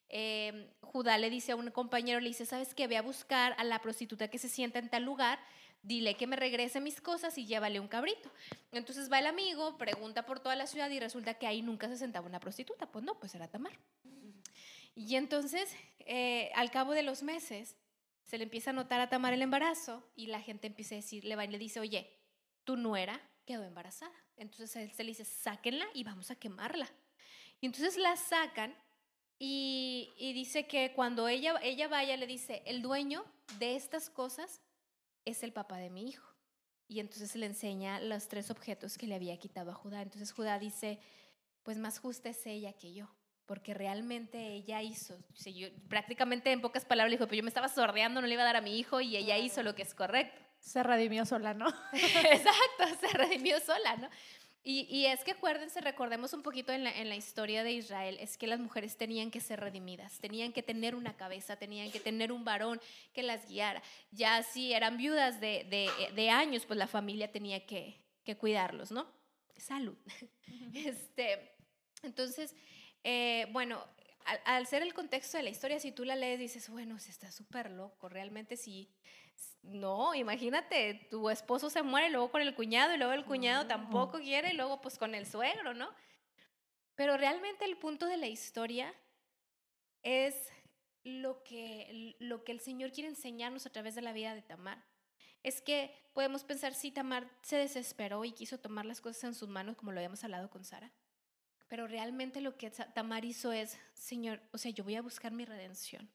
Eh, 0.08 0.70
Judá 0.80 1.18
le 1.18 1.30
dice 1.30 1.52
a 1.52 1.56
un 1.56 1.70
compañero, 1.70 2.20
le 2.20 2.28
dice, 2.28 2.46
¿sabes 2.46 2.74
qué? 2.74 2.86
Ve 2.86 2.96
a 2.96 3.02
buscar 3.02 3.54
a 3.58 3.64
la 3.64 3.80
prostituta 3.80 4.28
que 4.28 4.38
se 4.38 4.48
sienta 4.48 4.78
en 4.78 4.88
tal 4.88 5.02
lugar, 5.02 5.38
dile 5.82 6.14
que 6.14 6.26
me 6.26 6.36
regrese 6.36 6.80
mis 6.80 7.00
cosas 7.00 7.36
y 7.38 7.46
llévale 7.46 7.80
un 7.80 7.88
cabrito. 7.88 8.30
Entonces 8.72 9.10
va 9.10 9.18
el 9.18 9.26
amigo, 9.26 9.76
pregunta 9.78 10.24
por 10.24 10.40
toda 10.40 10.54
la 10.54 10.66
ciudad 10.66 10.90
y 10.90 11.00
resulta 11.00 11.34
que 11.34 11.46
ahí 11.46 11.62
nunca 11.62 11.88
se 11.88 11.96
sentaba 11.96 12.26
una 12.26 12.40
prostituta. 12.40 12.86
Pues 12.86 13.04
no, 13.04 13.18
pues 13.18 13.34
era 13.34 13.48
Tamar. 13.48 13.72
Y 14.94 15.16
entonces, 15.16 15.74
eh, 16.00 16.50
al 16.54 16.70
cabo 16.70 16.92
de 16.92 17.02
los 17.02 17.22
meses, 17.22 17.76
se 18.26 18.38
le 18.38 18.44
empieza 18.44 18.70
a 18.70 18.72
notar 18.72 19.00
a 19.00 19.08
Tamar 19.08 19.32
el 19.32 19.42
embarazo 19.42 20.04
y 20.16 20.26
la 20.26 20.40
gente 20.40 20.66
empieza 20.66 20.94
a 20.94 20.96
decir, 20.96 21.24
le 21.24 21.36
va 21.36 21.44
y 21.44 21.48
le 21.48 21.58
dice, 21.58 21.80
oye, 21.80 22.12
tu 22.64 22.76
nuera 22.76 23.20
quedó 23.46 23.62
embarazada. 23.62 24.14
Entonces 24.36 24.74
él 24.76 24.92
se 24.92 25.04
le 25.04 25.10
dice, 25.10 25.24
sáquenla 25.24 25.86
y 25.94 26.02
vamos 26.02 26.30
a 26.30 26.36
quemarla. 26.36 26.90
Y 27.60 27.66
entonces 27.66 27.96
la 27.96 28.16
sacan 28.16 28.76
y, 29.38 30.12
y, 30.18 30.32
dice 30.32 30.66
que 30.66 30.92
cuando 30.94 31.28
ella, 31.28 31.54
ella 31.62 31.88
vaya, 31.88 32.16
le 32.16 32.26
dice, 32.26 32.62
el 32.66 32.82
dueño 32.82 33.24
de 33.58 33.76
estas 33.76 34.10
cosas 34.10 34.62
es 35.24 35.42
el 35.42 35.52
papá 35.52 35.76
de 35.76 35.90
mi 35.90 36.08
hijo. 36.08 36.34
Y 36.88 37.00
entonces 37.00 37.36
le 37.36 37.46
enseña 37.46 38.00
los 38.00 38.28
tres 38.28 38.50
objetos 38.50 38.98
que 38.98 39.06
le 39.06 39.14
había 39.14 39.38
quitado 39.38 39.70
a 39.70 39.74
Judá. 39.74 40.02
Entonces 40.02 40.32
Judá 40.32 40.58
dice, 40.58 41.00
pues 41.62 41.78
más 41.78 41.98
justa 41.98 42.30
es 42.30 42.46
ella 42.46 42.72
que 42.72 42.92
yo 42.92 43.15
porque 43.46 43.74
realmente 43.74 44.54
ella 44.54 44.82
hizo, 44.82 45.14
o 45.14 45.36
sea, 45.36 45.52
yo, 45.52 45.68
prácticamente 45.88 46.50
en 46.50 46.60
pocas 46.60 46.84
palabras 46.84 47.12
dijo, 47.12 47.26
pero 47.26 47.36
yo 47.38 47.42
me 47.44 47.48
estaba 47.48 47.68
sordeando, 47.68 48.20
no 48.20 48.26
le 48.26 48.34
iba 48.34 48.42
a 48.42 48.46
dar 48.46 48.56
a 48.56 48.60
mi 48.60 48.78
hijo 48.78 49.00
y 49.00 49.16
ella 49.16 49.38
hizo 49.38 49.62
lo 49.62 49.74
que 49.74 49.82
es 49.82 49.94
correcto. 49.94 50.42
Se 50.58 50.82
redimió 50.82 51.24
sola, 51.24 51.54
¿no? 51.54 51.66
Exacto, 51.92 52.84
se 53.00 53.16
redimió 53.16 53.60
sola, 53.60 53.96
¿no? 53.96 54.08
Y, 54.68 54.80
y, 54.90 55.06
es 55.06 55.22
que 55.22 55.30
acuérdense, 55.30 55.80
recordemos 55.80 56.32
un 56.32 56.42
poquito 56.42 56.72
en 56.72 56.82
la, 56.82 56.90
en 56.90 57.08
la 57.08 57.14
historia 57.14 57.62
de 57.62 57.70
Israel, 57.70 58.18
es 58.20 58.36
que 58.36 58.48
las 58.48 58.58
mujeres 58.58 58.96
tenían 58.96 59.30
que 59.30 59.40
ser 59.40 59.60
redimidas, 59.60 60.18
tenían 60.18 60.52
que 60.52 60.64
tener 60.64 60.96
una 60.96 61.16
cabeza, 61.16 61.54
tenían 61.54 61.92
que 61.92 62.00
tener 62.00 62.32
un 62.32 62.44
varón 62.44 62.80
que 63.12 63.22
las 63.22 63.48
guiara. 63.48 63.80
Ya 64.10 64.42
si 64.42 64.72
eran 64.72 64.96
viudas 64.96 65.40
de, 65.40 65.64
de, 65.70 65.88
de 66.16 66.30
años, 66.30 66.66
pues 66.66 66.76
la 66.80 66.88
familia 66.88 67.30
tenía 67.30 67.64
que, 67.64 68.02
que 68.24 68.36
cuidarlos, 68.36 68.90
¿no? 68.90 69.06
Salud. 69.56 69.96
Este, 70.74 71.56
entonces, 72.02 72.54
eh, 73.08 73.46
bueno, 73.52 73.84
al, 74.24 74.40
al, 74.44 74.66
ser 74.66 74.82
el 74.82 74.92
contexto 74.92 75.36
de 75.36 75.44
la 75.44 75.50
historia, 75.50 75.78
si 75.78 75.92
tú 75.92 76.04
la 76.04 76.16
lees, 76.16 76.40
dices, 76.40 76.68
bueno, 76.68 76.98
se 76.98 77.12
está 77.12 77.30
súper 77.30 77.70
loco, 77.70 78.08
realmente 78.08 78.56
sí. 78.56 78.90
No, 79.62 80.12
imagínate, 80.12 81.06
tu 81.08 81.30
esposo 81.30 81.70
se 81.70 81.84
muere 81.84 82.10
luego 82.10 82.32
con 82.32 82.42
el 82.42 82.56
cuñado 82.56 82.92
y 82.92 82.98
luego 82.98 83.12
el 83.12 83.24
cuñado 83.24 83.62
no. 83.62 83.68
tampoco 83.68 84.18
quiere 84.18 84.50
y 84.50 84.56
luego 84.56 84.80
pues 84.80 84.98
con 84.98 85.14
el 85.14 85.24
suegro, 85.24 85.72
¿no? 85.72 85.88
Pero 86.96 87.16
realmente 87.16 87.64
el 87.64 87.76
punto 87.76 88.06
de 88.06 88.16
la 88.16 88.26
historia 88.26 88.92
es 90.02 90.50
lo 91.04 91.44
que, 91.44 92.16
lo 92.18 92.42
que 92.42 92.50
el 92.50 92.58
Señor 92.58 92.90
quiere 92.90 93.08
enseñarnos 93.08 93.66
a 93.66 93.70
través 93.70 93.94
de 93.94 94.02
la 94.02 94.12
vida 94.12 94.34
de 94.34 94.42
Tamar. 94.42 94.82
Es 95.44 95.62
que 95.62 95.94
podemos 96.12 96.42
pensar 96.42 96.74
si 96.74 96.90
Tamar 96.90 97.30
se 97.42 97.56
desesperó 97.56 98.24
y 98.24 98.32
quiso 98.32 98.58
tomar 98.58 98.84
las 98.84 99.00
cosas 99.00 99.22
en 99.22 99.34
sus 99.34 99.48
manos, 99.48 99.76
como 99.76 99.92
lo 99.92 99.98
habíamos 100.00 100.24
hablado 100.24 100.50
con 100.50 100.64
Sara. 100.64 100.90
Pero 101.68 101.86
realmente 101.86 102.40
lo 102.40 102.56
que 102.56 102.70
Tamar 102.70 103.24
hizo 103.24 103.52
es, 103.52 103.78
Señor, 103.94 104.40
o 104.52 104.58
sea, 104.58 104.70
yo 104.70 104.84
voy 104.84 104.94
a 104.96 105.02
buscar 105.02 105.32
mi 105.32 105.44
redención. 105.44 106.08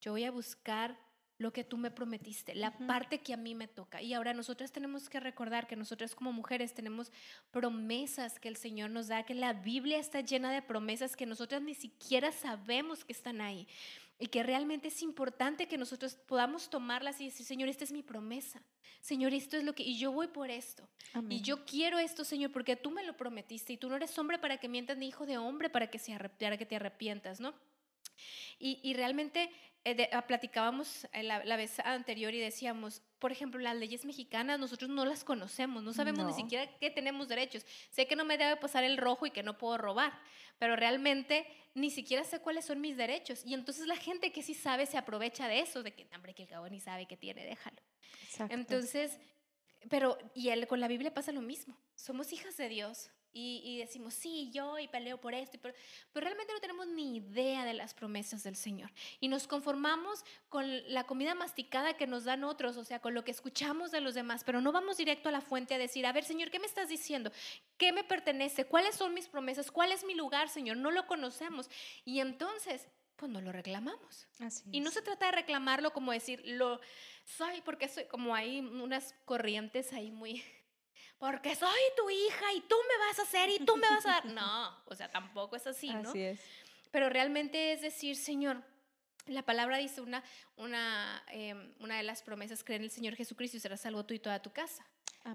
Yo 0.00 0.12
voy 0.12 0.24
a 0.24 0.30
buscar 0.30 0.98
lo 1.38 1.52
que 1.52 1.64
tú 1.64 1.76
me 1.76 1.90
prometiste, 1.90 2.54
la 2.54 2.68
uh 2.68 2.72
-huh. 2.72 2.86
parte 2.86 3.20
que 3.20 3.34
a 3.34 3.36
mí 3.36 3.54
me 3.54 3.66
toca. 3.66 4.00
Y 4.00 4.14
ahora 4.14 4.34
nosotras 4.34 4.70
tenemos 4.70 5.08
que 5.08 5.18
recordar 5.18 5.66
que 5.66 5.76
nosotras 5.76 6.14
como 6.14 6.32
mujeres 6.32 6.74
tenemos 6.74 7.12
promesas 7.50 8.38
que 8.38 8.48
el 8.48 8.56
Señor 8.56 8.90
nos 8.90 9.08
da, 9.08 9.24
que 9.24 9.34
la 9.34 9.52
Biblia 9.52 9.98
está 9.98 10.20
llena 10.20 10.52
de 10.52 10.62
promesas 10.62 11.16
que 11.16 11.26
nosotras 11.26 11.60
ni 11.62 11.74
siquiera 11.74 12.30
sabemos 12.30 13.04
que 13.04 13.12
están 13.12 13.40
ahí. 13.40 13.66
Y 14.18 14.28
que 14.28 14.42
realmente 14.42 14.88
es 14.88 15.02
importante 15.02 15.66
que 15.66 15.78
nosotros 15.78 16.14
podamos 16.14 16.70
tomarlas 16.70 17.20
y 17.20 17.26
decir, 17.26 17.44
Señor, 17.44 17.68
esta 17.68 17.84
es 17.84 17.92
mi 17.92 18.02
promesa. 18.02 18.62
Señor, 19.00 19.34
esto 19.34 19.56
es 19.56 19.64
lo 19.64 19.74
que, 19.74 19.82
y 19.82 19.98
yo 19.98 20.12
voy 20.12 20.28
por 20.28 20.50
esto. 20.50 20.88
Y 21.28 21.42
yo 21.42 21.64
quiero 21.66 21.98
esto, 21.98 22.24
Señor, 22.24 22.52
porque 22.52 22.76
tú 22.76 22.90
me 22.90 23.04
lo 23.04 23.16
prometiste 23.16 23.72
y 23.72 23.76
tú 23.76 23.88
no 23.88 23.96
eres 23.96 24.18
hombre 24.18 24.38
para 24.38 24.58
que 24.58 24.68
mientas 24.68 24.96
ni 24.96 25.08
hijo 25.08 25.26
de 25.26 25.36
hombre 25.36 25.68
para 25.68 25.90
que, 25.90 25.98
se 25.98 26.16
para 26.16 26.56
que 26.56 26.66
te 26.66 26.76
arrepientas, 26.76 27.40
¿no? 27.40 27.54
Y, 28.58 28.80
y 28.82 28.94
realmente 28.94 29.50
eh, 29.84 30.08
ah, 30.12 30.26
platicábamos 30.26 31.06
la, 31.12 31.44
la, 31.44 31.56
vez 31.56 31.78
anterior 31.80 32.32
y 32.32 32.38
decíamos, 32.38 33.02
por 33.24 33.32
ejemplo, 33.32 33.58
las 33.58 33.74
leyes 33.74 34.04
mexicanas 34.04 34.60
nosotros 34.60 34.90
no 34.90 35.06
las 35.06 35.24
conocemos, 35.24 35.82
no 35.82 35.94
sabemos 35.94 36.26
ni 36.26 36.34
siquiera 36.34 36.70
que 36.76 36.90
tenemos 36.90 37.26
derechos. 37.26 37.64
Sé 37.88 38.06
que 38.06 38.16
no 38.16 38.26
me 38.26 38.36
debe 38.36 38.58
pasar 38.58 38.84
el 38.84 38.98
rojo 38.98 39.24
y 39.24 39.30
que 39.30 39.42
no 39.42 39.56
puedo 39.56 39.78
robar, 39.78 40.12
pero 40.58 40.76
realmente 40.76 41.46
ni 41.72 41.88
siquiera 41.88 42.22
sé 42.24 42.40
cuáles 42.40 42.66
son 42.66 42.82
mis 42.82 42.98
derechos. 42.98 43.42
Y 43.46 43.54
entonces 43.54 43.86
la 43.86 43.96
gente 43.96 44.30
que 44.30 44.42
sí 44.42 44.52
sabe 44.52 44.84
se 44.84 44.98
aprovecha 44.98 45.48
de 45.48 45.60
eso, 45.60 45.82
de 45.82 45.94
que, 45.94 46.06
hombre, 46.14 46.34
que 46.34 46.42
el 46.42 46.50
cabo 46.50 46.68
ni 46.68 46.80
sabe 46.80 47.06
que 47.06 47.16
tiene, 47.16 47.46
déjalo. 47.46 47.80
Entonces, 48.50 49.18
pero, 49.88 50.18
y 50.34 50.50
él, 50.50 50.66
con 50.66 50.80
la 50.80 50.88
Biblia 50.88 51.14
pasa 51.14 51.32
lo 51.32 51.40
mismo. 51.40 51.80
Somos 51.94 52.30
hijas 52.30 52.58
de 52.58 52.68
Dios, 52.68 53.10
y, 53.36 53.78
decimos, 53.78 54.14
sí, 54.14 54.50
yo 54.52 54.78
y 54.78 54.86
peleo 54.86 55.20
por 55.20 55.34
esto, 55.34 55.58
pero, 55.60 55.74
pero 56.12 56.24
realmente 56.24 56.52
no 56.52 56.60
tenemos 56.60 56.86
ni 56.86 57.16
idea 57.16 57.64
de 57.64 57.74
las 57.74 57.92
promesas 57.92 58.44
del 58.44 58.54
Señor. 58.54 58.92
Y 59.18 59.26
nos 59.26 59.48
conformamos 59.48 60.24
con 60.48 60.64
la 60.92 61.04
comida 61.04 61.34
masticada 61.34 61.96
que 61.96 62.06
nos 62.06 62.22
dan 62.24 62.44
otros, 62.44 62.76
o 62.76 62.84
sea, 62.84 63.00
con 63.00 63.12
lo 63.12 63.24
que 63.24 63.32
escuchamos 63.32 63.90
de 63.90 64.00
los 64.00 64.14
demás, 64.14 64.44
pero 64.44 64.60
no 64.60 64.70
vamos 64.70 64.98
directo 64.98 65.28
a 65.28 65.32
la 65.32 65.40
fuente 65.40 65.74
a 65.74 65.78
decir, 65.78 66.06
a 66.06 66.12
ver, 66.12 66.24
Señor, 66.24 66.52
¿qué 66.52 66.60
me 66.60 66.66
estás 66.66 66.88
diciendo? 66.88 67.32
¿Qué 67.76 67.92
me 67.92 68.04
pertenece? 68.04 68.66
¿Cuáles 68.66 68.94
son 68.94 69.12
mis 69.12 69.26
promesas? 69.26 69.72
¿Cuál 69.72 69.90
es 69.90 70.04
mi 70.04 70.14
lugar, 70.14 70.48
Señor? 70.48 70.76
No 70.76 70.92
lo 70.92 71.08
conocemos. 71.08 71.68
Y 72.04 72.20
entonces, 72.20 72.86
pues 73.16 73.32
no 73.32 73.40
lo 73.40 73.50
reclamamos. 73.50 74.28
y 74.70 74.78
no 74.78 74.92
se 74.92 75.02
trata 75.02 75.26
de 75.26 75.32
reclamarlo 75.32 75.92
como 75.92 76.12
decir, 76.12 76.40
lo 76.44 76.80
soy, 77.24 77.62
porque 77.62 77.88
soy, 77.88 78.04
como 78.04 78.34
hay 78.34 78.60
unas 78.60 79.14
corrientes 79.24 79.92
ahí 79.92 80.12
muy 80.12 80.44
porque 81.18 81.54
soy 81.54 81.80
tu 81.96 82.10
hija 82.10 82.52
y 82.54 82.60
tú 82.62 82.76
me 82.88 83.06
vas 83.06 83.18
a 83.18 83.22
hacer 83.22 83.50
y 83.50 83.64
tú 83.64 83.76
me 83.76 83.88
vas 83.88 84.04
a 84.06 84.10
dar. 84.10 84.24
No, 84.34 84.82
o 84.86 84.94
sea, 84.94 85.10
tampoco 85.10 85.56
es 85.56 85.66
así, 85.66 85.90
¿no? 85.90 86.10
Así 86.10 86.20
es. 86.20 86.40
Pero 86.90 87.08
realmente 87.08 87.72
es 87.72 87.80
decir, 87.80 88.16
Señor, 88.16 88.62
la 89.26 89.42
palabra 89.42 89.78
dice 89.78 90.00
una, 90.00 90.22
una, 90.56 91.24
em, 91.28 91.72
una 91.80 91.96
de 91.96 92.02
las 92.02 92.22
promesas, 92.22 92.62
cree 92.62 92.76
en 92.76 92.84
el 92.84 92.90
Señor 92.90 93.14
Jesucristo 93.16 93.56
y 93.56 93.60
serás 93.60 93.80
salvo 93.80 94.04
tú 94.04 94.14
y 94.14 94.18
toda 94.18 94.40
tu 94.42 94.52
casa. 94.52 94.86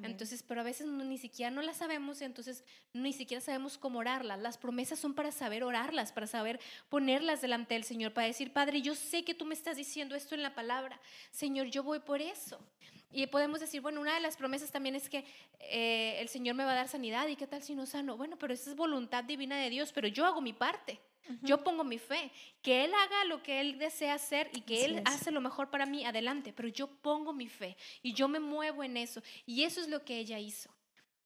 Entonces, 0.03 0.43
pero 0.43 0.61
a 0.61 0.63
veces 0.63 0.85
ni 0.85 1.17
siquiera 1.17 1.49
no 1.49 1.63
las 1.63 1.77
sabemos, 1.77 2.21
entonces 2.21 2.63
ni 2.93 3.11
siquiera 3.11 3.41
sabemos 3.41 3.79
cómo 3.79 3.97
orarlas. 3.97 4.39
Las 4.39 4.59
promesas 4.59 4.99
son 4.99 5.15
para 5.15 5.31
saber 5.31 5.63
orarlas, 5.63 6.11
para 6.11 6.27
saber 6.27 6.59
ponerlas 6.89 7.41
delante 7.41 7.73
del 7.73 7.83
Señor, 7.83 8.13
para 8.13 8.27
decir, 8.27 8.53
Padre, 8.53 8.83
yo 8.83 8.93
sé 8.93 9.25
que 9.25 9.33
tú 9.33 9.45
me 9.45 9.55
estás 9.55 9.77
diciendo 9.77 10.15
esto 10.15 10.35
en 10.35 10.43
la 10.43 10.53
palabra. 10.53 11.01
Señor, 11.31 11.67
yo 11.67 11.81
voy 11.81 11.99
por 12.01 12.21
eso. 12.21 12.63
Y 13.11 13.25
podemos 13.27 13.59
decir, 13.59 13.81
bueno, 13.81 14.01
una 14.01 14.13
de 14.13 14.19
las 14.19 14.37
promesas 14.37 14.71
también 14.71 14.95
es 14.95 15.09
que 15.09 15.25
eh, 15.59 16.17
el 16.19 16.29
Señor 16.29 16.55
me 16.55 16.63
va 16.63 16.73
a 16.73 16.75
dar 16.75 16.87
sanidad. 16.87 17.27
¿Y 17.27 17.35
qué 17.35 17.47
tal 17.47 17.63
si 17.63 17.73
no 17.73 17.85
sano? 17.85 18.17
Bueno, 18.17 18.37
pero 18.37 18.53
esa 18.53 18.69
es 18.69 18.75
voluntad 18.75 19.23
divina 19.23 19.57
de 19.57 19.69
Dios, 19.69 19.91
pero 19.91 20.07
yo 20.07 20.25
hago 20.25 20.41
mi 20.41 20.53
parte. 20.53 20.99
Yo 21.43 21.63
pongo 21.63 21.83
mi 21.83 21.99
fe. 21.99 22.31
Que 22.61 22.85
Él 22.85 22.93
haga 22.93 23.25
lo 23.25 23.43
que 23.43 23.61
Él 23.61 23.77
desea 23.77 24.15
hacer 24.15 24.49
y 24.53 24.61
que 24.61 24.85
Él 24.85 25.01
hace 25.05 25.31
lo 25.31 25.41
mejor 25.41 25.69
para 25.69 25.85
mí, 25.85 26.05
adelante. 26.05 26.53
Pero 26.53 26.67
yo 26.69 26.87
pongo 26.87 27.33
mi 27.33 27.47
fe 27.47 27.77
y 28.01 28.13
yo 28.13 28.27
me 28.27 28.39
muevo 28.39 28.83
en 28.83 28.97
eso. 28.97 29.21
Y 29.45 29.63
eso 29.63 29.79
es 29.79 29.89
lo 29.89 30.03
que 30.03 30.17
ella 30.17 30.39
hizo. 30.39 30.73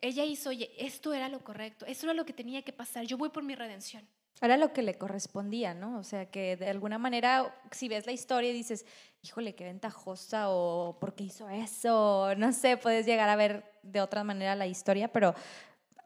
Ella 0.01 0.25
hizo, 0.25 0.49
oye, 0.49 0.69
esto 0.77 1.13
era 1.13 1.29
lo 1.29 1.41
correcto, 1.41 1.85
esto 1.85 2.05
era 2.05 2.13
lo 2.13 2.25
que 2.25 2.33
tenía 2.33 2.61
que 2.61 2.73
pasar. 2.73 3.05
Yo 3.05 3.17
voy 3.17 3.29
por 3.29 3.43
mi 3.43 3.55
redención. 3.55 4.05
Era 4.43 4.57
lo 4.57 4.73
que 4.73 4.81
le 4.81 4.95
correspondía, 4.95 5.73
¿no? 5.73 5.97
O 5.97 6.03
sea, 6.03 6.25
que 6.25 6.57
de 6.57 6.69
alguna 6.69 6.97
manera, 6.97 7.55
si 7.71 7.87
ves 7.87 8.05
la 8.05 8.11
historia 8.11 8.49
y 8.49 8.53
dices, 8.53 8.85
híjole, 9.21 9.55
qué 9.55 9.63
ventajosa 9.63 10.49
o 10.49 10.97
por 10.99 11.15
qué 11.15 11.23
hizo 11.23 11.47
eso, 11.47 12.35
no 12.35 12.51
sé, 12.51 12.75
puedes 12.75 13.05
llegar 13.05 13.29
a 13.29 13.37
ver 13.37 13.63
de 13.83 14.01
otra 14.01 14.25
manera 14.25 14.53
la 14.55 14.67
historia, 14.67 15.07
pero 15.07 15.33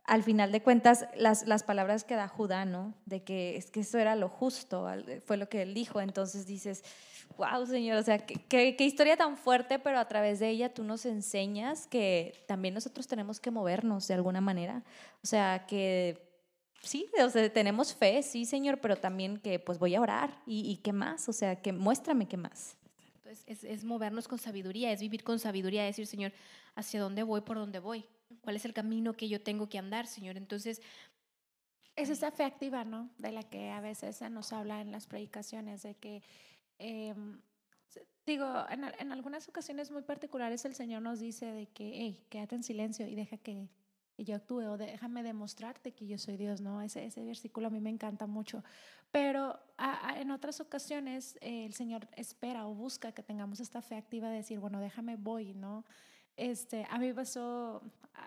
al 0.04 0.22
final 0.22 0.52
de 0.52 0.62
cuentas, 0.62 1.08
las, 1.16 1.48
las 1.48 1.64
palabras 1.64 2.04
que 2.04 2.16
da 2.16 2.28
Judá, 2.28 2.64
¿no? 2.64 2.94
De 3.06 3.24
que 3.24 3.58
es 3.58 3.72
que 3.72 3.80
eso 3.80 3.98
era 3.98 4.16
lo 4.16 4.30
justo, 4.30 4.88
fue 5.26 5.38
lo 5.38 5.50
que 5.50 5.64
él 5.64 5.74
dijo. 5.74 6.00
Entonces 6.00 6.46
dices, 6.46 6.84
wow, 7.38 7.66
Señor, 7.66 7.98
o 7.98 8.04
sea, 8.04 8.20
qué, 8.20 8.76
qué 8.76 8.86
historia 8.86 9.18
tan 9.18 9.36
fuerte, 9.36 9.80
pero 9.80 10.00
a 10.00 10.08
través 10.08 10.40
de 10.40 10.50
ella 10.50 10.74
tú 10.74 10.84
nos 10.84 11.06
enseñas 11.06 11.88
que 11.88 12.46
también 12.48 12.76
nosotros 12.76 13.08
tenemos 13.08 13.40
que 13.40 13.52
movernos 13.52 14.08
de 14.08 14.14
alguna 14.14 14.42
manera. 14.42 14.84
O 15.24 15.28
sea, 15.28 15.66
que 15.68 16.27
sí, 16.82 17.08
o 17.24 17.30
sea, 17.30 17.52
tenemos 17.52 17.94
fe, 17.94 18.24
sí, 18.24 18.46
Señor, 18.46 18.80
pero 18.80 18.98
también 18.98 19.38
que 19.38 19.60
pues 19.60 19.80
voy 19.80 19.96
a 19.96 20.02
orar 20.02 20.42
y, 20.46 20.78
qué 20.78 20.94
más, 20.94 21.28
o 21.30 21.34
sea, 21.34 21.62
que 21.62 21.74
muéstrame 21.74 22.28
qué 22.28 22.38
más. 22.38 22.78
Es, 23.46 23.64
es, 23.64 23.84
movernos 23.84 24.28
con 24.28 24.40
sabiduría, 24.40 24.92
es 24.92 25.02
vivir 25.02 25.24
con 25.24 25.38
sabiduría, 25.38 25.84
decir, 25.84 26.08
Señor, 26.08 26.32
¿hacia 26.76 27.02
dónde 27.02 27.24
voy, 27.24 27.42
por 27.42 27.58
dónde 27.58 27.80
voy? 27.80 28.06
¿Cuál 28.42 28.56
es 28.56 28.66
el 28.66 28.74
camino 28.74 29.14
que 29.14 29.28
yo 29.28 29.42
tengo 29.42 29.68
que 29.68 29.78
andar, 29.78 30.08
Señor? 30.08 30.38
Entonces... 30.38 30.82
Es 31.96 32.10
esa 32.12 32.30
fe 32.30 32.44
activa, 32.44 32.84
¿no? 32.86 33.10
De 33.18 33.32
la 33.32 33.42
que 33.42 33.72
a 33.72 33.82
veces 33.82 34.18
se 34.18 34.30
nos 34.30 34.54
habla 34.54 34.82
en 34.82 34.92
las 34.92 35.08
predicaciones, 35.08 35.82
de 35.82 35.96
que, 35.96 36.22
em, 36.78 37.42
digo, 38.24 38.46
en, 38.70 38.84
en, 39.00 39.12
algunas 39.12 39.50
ocasiones 39.50 39.90
muy 39.90 40.04
particulares 40.04 40.64
el 40.66 40.76
Señor 40.76 41.02
nos 41.02 41.20
dice 41.20 41.48
de 41.48 41.66
que, 41.66 41.92
hey, 41.96 42.24
quédate 42.30 42.54
en 42.54 42.64
silencio 42.64 43.08
y 43.08 43.16
deja 43.16 43.38
que 43.38 43.68
y 44.18 44.24
yo 44.24 44.36
actúe 44.36 44.64
o 44.64 44.78
déjame 44.78 45.22
demostrarte 45.22 45.94
que 45.94 46.08
yo 46.08 46.18
soy 46.18 46.38
Dios, 46.38 46.60
¿no? 46.60 46.82
Ese, 46.82 47.06
ese 47.06 47.24
versículo 47.24 47.68
a 47.68 47.70
mí 47.70 47.80
me 47.80 47.92
encanta 47.92 48.26
mucho. 48.26 48.64
Pero 49.12 49.60
en 50.16 50.32
otras 50.32 50.60
ocasiones 50.60 51.38
eh, 51.40 51.66
el 51.66 51.74
Señor 51.74 52.08
espera 52.16 52.68
o 52.68 52.74
busca 52.74 53.12
que 53.12 53.24
tengamos 53.24 53.60
esta 53.60 53.82
fe 53.82 53.96
activa 53.96 54.30
de 54.30 54.38
decir, 54.38 54.60
bueno, 54.60 54.80
déjame 54.80 55.16
voy, 55.16 55.54
¿no? 55.54 55.86
Este, 56.36 56.86
a 56.90 56.98
mí 56.98 57.14
pasó 57.14 57.82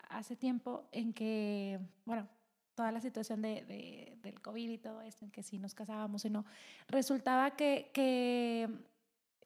hace 0.09 0.37
tiempo 0.37 0.89
en 0.93 1.13
que, 1.13 1.81
bueno, 2.05 2.29
toda 2.75 2.93
la 2.93 3.01
situación 3.01 3.43
de, 3.43 3.65
de, 3.67 4.17
del 4.23 4.41
COVID 4.41 4.71
y 4.71 4.79
todo 4.79 5.03
esto, 5.03 5.25
en 5.25 5.31
que 5.31 5.43
si 5.43 5.59
nos 5.59 5.75
casábamos 5.75 6.25
y 6.25 6.31
no, 6.31 6.47
resultaba 6.89 7.57
que, 7.57 7.91
que 7.93 8.69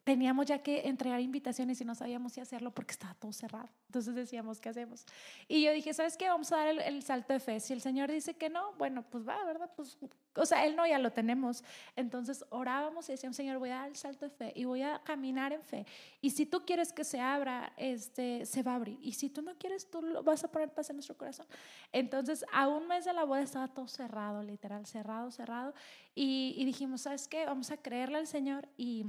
teníamos 0.05 0.45
ya 0.47 0.59
que 0.59 0.87
entregar 0.87 1.21
invitaciones 1.21 1.81
y 1.81 1.85
no 1.85 1.95
sabíamos 1.95 2.35
si 2.35 2.41
hacerlo 2.41 2.71
porque 2.71 2.93
estaba 2.93 3.15
todo 3.15 3.33
cerrado. 3.33 3.71
Entonces 3.87 4.15
decíamos, 4.15 4.61
¿qué 4.61 4.69
hacemos? 4.69 5.07
Y 5.49 5.63
yo 5.63 5.73
dije, 5.73 5.95
¿sabes 5.95 6.17
qué? 6.19 6.29
Vamos 6.29 6.53
a 6.53 6.59
dar 6.59 6.69
el, 6.69 7.03
salto 7.03 7.33
de 7.33 7.41
fe. 7.41 7.59
Si 7.59 7.73
el 7.73 7.81
Señor 7.81 8.13
dice 8.13 8.35
que 8.35 8.51
no, 8.51 8.75
bueno, 8.75 9.03
pues 9.03 9.27
va, 9.27 9.43
¿verdad? 9.45 9.71
Pues, 9.75 9.97
o 10.37 10.47
sea, 10.47 10.67
Él 10.67 10.77
no, 10.77 10.87
ya 10.87 10.99
lo 10.99 11.11
tenemos. 11.11 11.65
Entonces 11.97 12.45
orábamos 12.51 13.09
y 13.09 13.13
decíamos, 13.13 13.37
Señor, 13.37 13.59
voy 13.59 13.71
a 13.71 13.77
dar 13.77 13.89
el 13.89 13.97
salto 13.97 14.27
de 14.27 14.31
fe 14.31 14.53
y 14.55 14.67
voy 14.67 14.83
a 14.83 15.01
caminar 15.05 15.55
en 15.55 15.63
fe. 15.63 15.87
Y 16.21 16.31
si 16.31 16.45
tú 16.45 16.67
quieres 16.67 16.93
que 16.93 17.03
se 17.03 17.19
abra, 17.19 17.73
este, 17.79 18.45
se 18.45 18.63
va 18.63 18.73
a 18.73 18.77
abrir. 18.77 18.99
Y 19.01 19.13
si 19.13 19.31
tú 19.31 19.41
no 19.41 19.57
quieres, 19.57 19.91
tú 19.91 20.03
lo 20.03 20.23
vas 20.23 20.45
a 20.45 20.53
poner 20.53 20.69
paz 20.69 20.91
en 20.91 20.97
nuestro 20.97 21.17
corazón. 21.17 21.47
Entonces, 21.93 22.45
a 22.53 22.69
un 22.69 22.87
mes 22.87 23.07
de 23.07 23.15
la 23.15 23.25
boda 23.25 23.41
estaba 23.41 23.69
todo 23.69 23.89
cerrado, 23.89 24.43
literal, 24.43 24.85
cerrado, 24.85 25.31
cerrado. 25.31 25.73
Y, 26.15 26.55
y 26.59 26.67
dijimos, 26.67 27.03
¿sabes 27.03 27.27
qué? 27.27 27.47
Vamos 27.47 27.71
a 27.71 27.79
creerle 27.79 28.19
al 28.19 28.27
Señor 28.27 28.69
y 28.77 29.07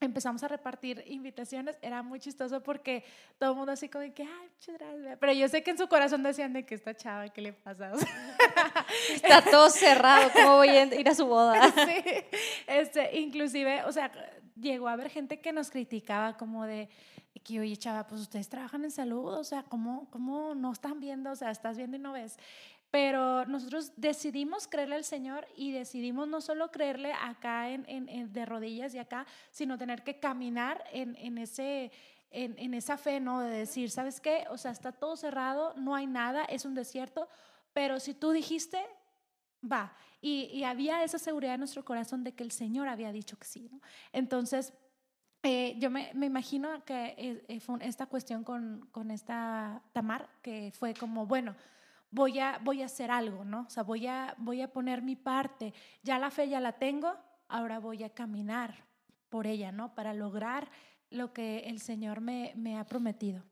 empezamos 0.00 0.42
a 0.42 0.48
repartir 0.48 1.04
invitaciones, 1.06 1.76
era 1.82 2.02
muy 2.02 2.18
chistoso 2.20 2.62
porque 2.62 3.04
todo 3.38 3.50
el 3.50 3.56
mundo 3.56 3.72
así 3.72 3.88
como 3.88 4.12
que, 4.14 4.22
ay, 4.22 4.48
muchas 4.54 4.78
gracias. 4.78 5.18
Pero 5.20 5.32
yo 5.32 5.48
sé 5.48 5.62
que 5.62 5.70
en 5.70 5.78
su 5.78 5.88
corazón 5.88 6.22
decían 6.22 6.52
de 6.52 6.64
que 6.64 6.74
esta 6.74 6.94
chava, 6.94 7.28
¿qué 7.28 7.42
le 7.42 7.52
pasa? 7.52 7.92
Está 9.14 9.42
todo 9.42 9.68
cerrado, 9.68 10.30
¿cómo 10.32 10.56
voy 10.56 10.68
a 10.68 10.84
ir 10.94 11.08
a 11.08 11.14
su 11.14 11.26
boda? 11.26 11.70
sí, 11.86 12.04
este, 12.66 13.18
inclusive, 13.18 13.84
o 13.84 13.92
sea, 13.92 14.10
llegó 14.58 14.88
a 14.88 14.92
haber 14.92 15.10
gente 15.10 15.40
que 15.40 15.52
nos 15.52 15.70
criticaba 15.70 16.36
como 16.36 16.64
de 16.64 16.88
que, 17.44 17.60
oye, 17.60 17.76
chava, 17.76 18.06
pues 18.06 18.22
ustedes 18.22 18.48
trabajan 18.48 18.84
en 18.84 18.90
salud, 18.90 19.34
o 19.34 19.44
sea, 19.44 19.62
¿cómo, 19.62 20.08
cómo 20.10 20.54
no 20.54 20.72
están 20.72 21.00
viendo? 21.00 21.30
O 21.30 21.36
sea, 21.36 21.50
estás 21.50 21.76
viendo 21.76 21.96
y 21.96 22.00
no 22.00 22.12
ves. 22.12 22.38
Pero 22.90 23.46
nosotros 23.46 23.92
decidimos 23.96 24.66
creerle 24.66 24.96
al 24.96 25.04
Señor 25.04 25.46
y 25.56 25.70
decidimos 25.70 26.26
no 26.26 26.40
solo 26.40 26.70
creerle 26.70 27.12
acá 27.12 27.70
en, 27.70 27.84
en, 27.86 28.32
de 28.32 28.46
rodillas 28.46 28.94
y 28.94 28.98
acá, 28.98 29.26
sino 29.50 29.78
tener 29.78 30.02
que 30.02 30.18
caminar 30.18 30.82
en, 30.92 31.14
en 31.16 31.38
ese, 31.38 31.92
en, 32.30 32.74
esa 32.74 32.96
fe, 32.96 33.20
¿no? 33.20 33.40
De 33.40 33.50
decir, 33.50 33.90
¿sabes 33.90 34.20
qué? 34.20 34.44
O 34.50 34.58
sea, 34.58 34.72
está 34.72 34.90
todo 34.90 35.16
cerrado, 35.16 35.72
no 35.76 35.94
hay 35.94 36.06
nada, 36.06 36.44
es 36.44 36.64
un 36.64 36.74
desierto, 36.74 37.28
pero 37.72 38.00
si 38.00 38.12
tú 38.12 38.32
dijiste, 38.32 38.84
va. 39.62 39.94
Y, 40.20 40.50
y 40.52 40.64
había 40.64 41.04
esa 41.04 41.18
seguridad 41.18 41.54
en 41.54 41.60
nuestro 41.60 41.84
corazón 41.84 42.24
de 42.24 42.32
que 42.32 42.42
el 42.42 42.50
Señor 42.50 42.88
había 42.88 43.12
dicho 43.12 43.38
que 43.38 43.46
sí, 43.46 43.68
¿no? 43.70 43.80
Entonces, 44.12 44.72
eh, 45.42 45.76
yo 45.78 45.90
me, 45.90 46.10
me, 46.14 46.26
imagino 46.26 46.84
que 46.84 47.14
eh, 47.16 47.44
eh, 47.48 47.60
fue 47.60 47.78
esta 47.80 48.06
cuestión 48.06 48.44
con, 48.44 48.86
con 48.92 49.10
esta 49.10 49.82
Tamar, 49.92 50.28
que 50.42 50.70
fue 50.74 50.92
como, 50.92 51.26
bueno, 51.26 51.56
voy 52.10 52.38
a, 52.38 52.58
voy 52.62 52.82
a 52.82 52.86
hacer 52.86 53.10
algo, 53.10 53.44
¿no? 53.44 53.62
O 53.66 53.70
sea, 53.70 53.82
voy 53.82 54.06
a, 54.06 54.34
voy 54.38 54.62
a 54.62 54.72
poner 54.72 55.02
mi 55.02 55.16
parte. 55.16 55.72
Ya 56.02 56.18
la 56.18 56.30
fe 56.30 56.48
ya 56.48 56.60
la 56.60 56.72
tengo, 56.72 57.14
ahora 57.48 57.78
voy 57.78 58.04
a 58.04 58.10
caminar 58.10 58.84
por 59.28 59.46
ella, 59.46 59.72
¿no? 59.72 59.94
Para 59.94 60.14
lograr 60.14 60.70
lo 61.10 61.32
que 61.32 61.60
el 61.60 61.80
Señor 61.80 62.20
me, 62.20 62.52
me 62.56 62.78
ha 62.78 62.84
prometido. 62.84 63.44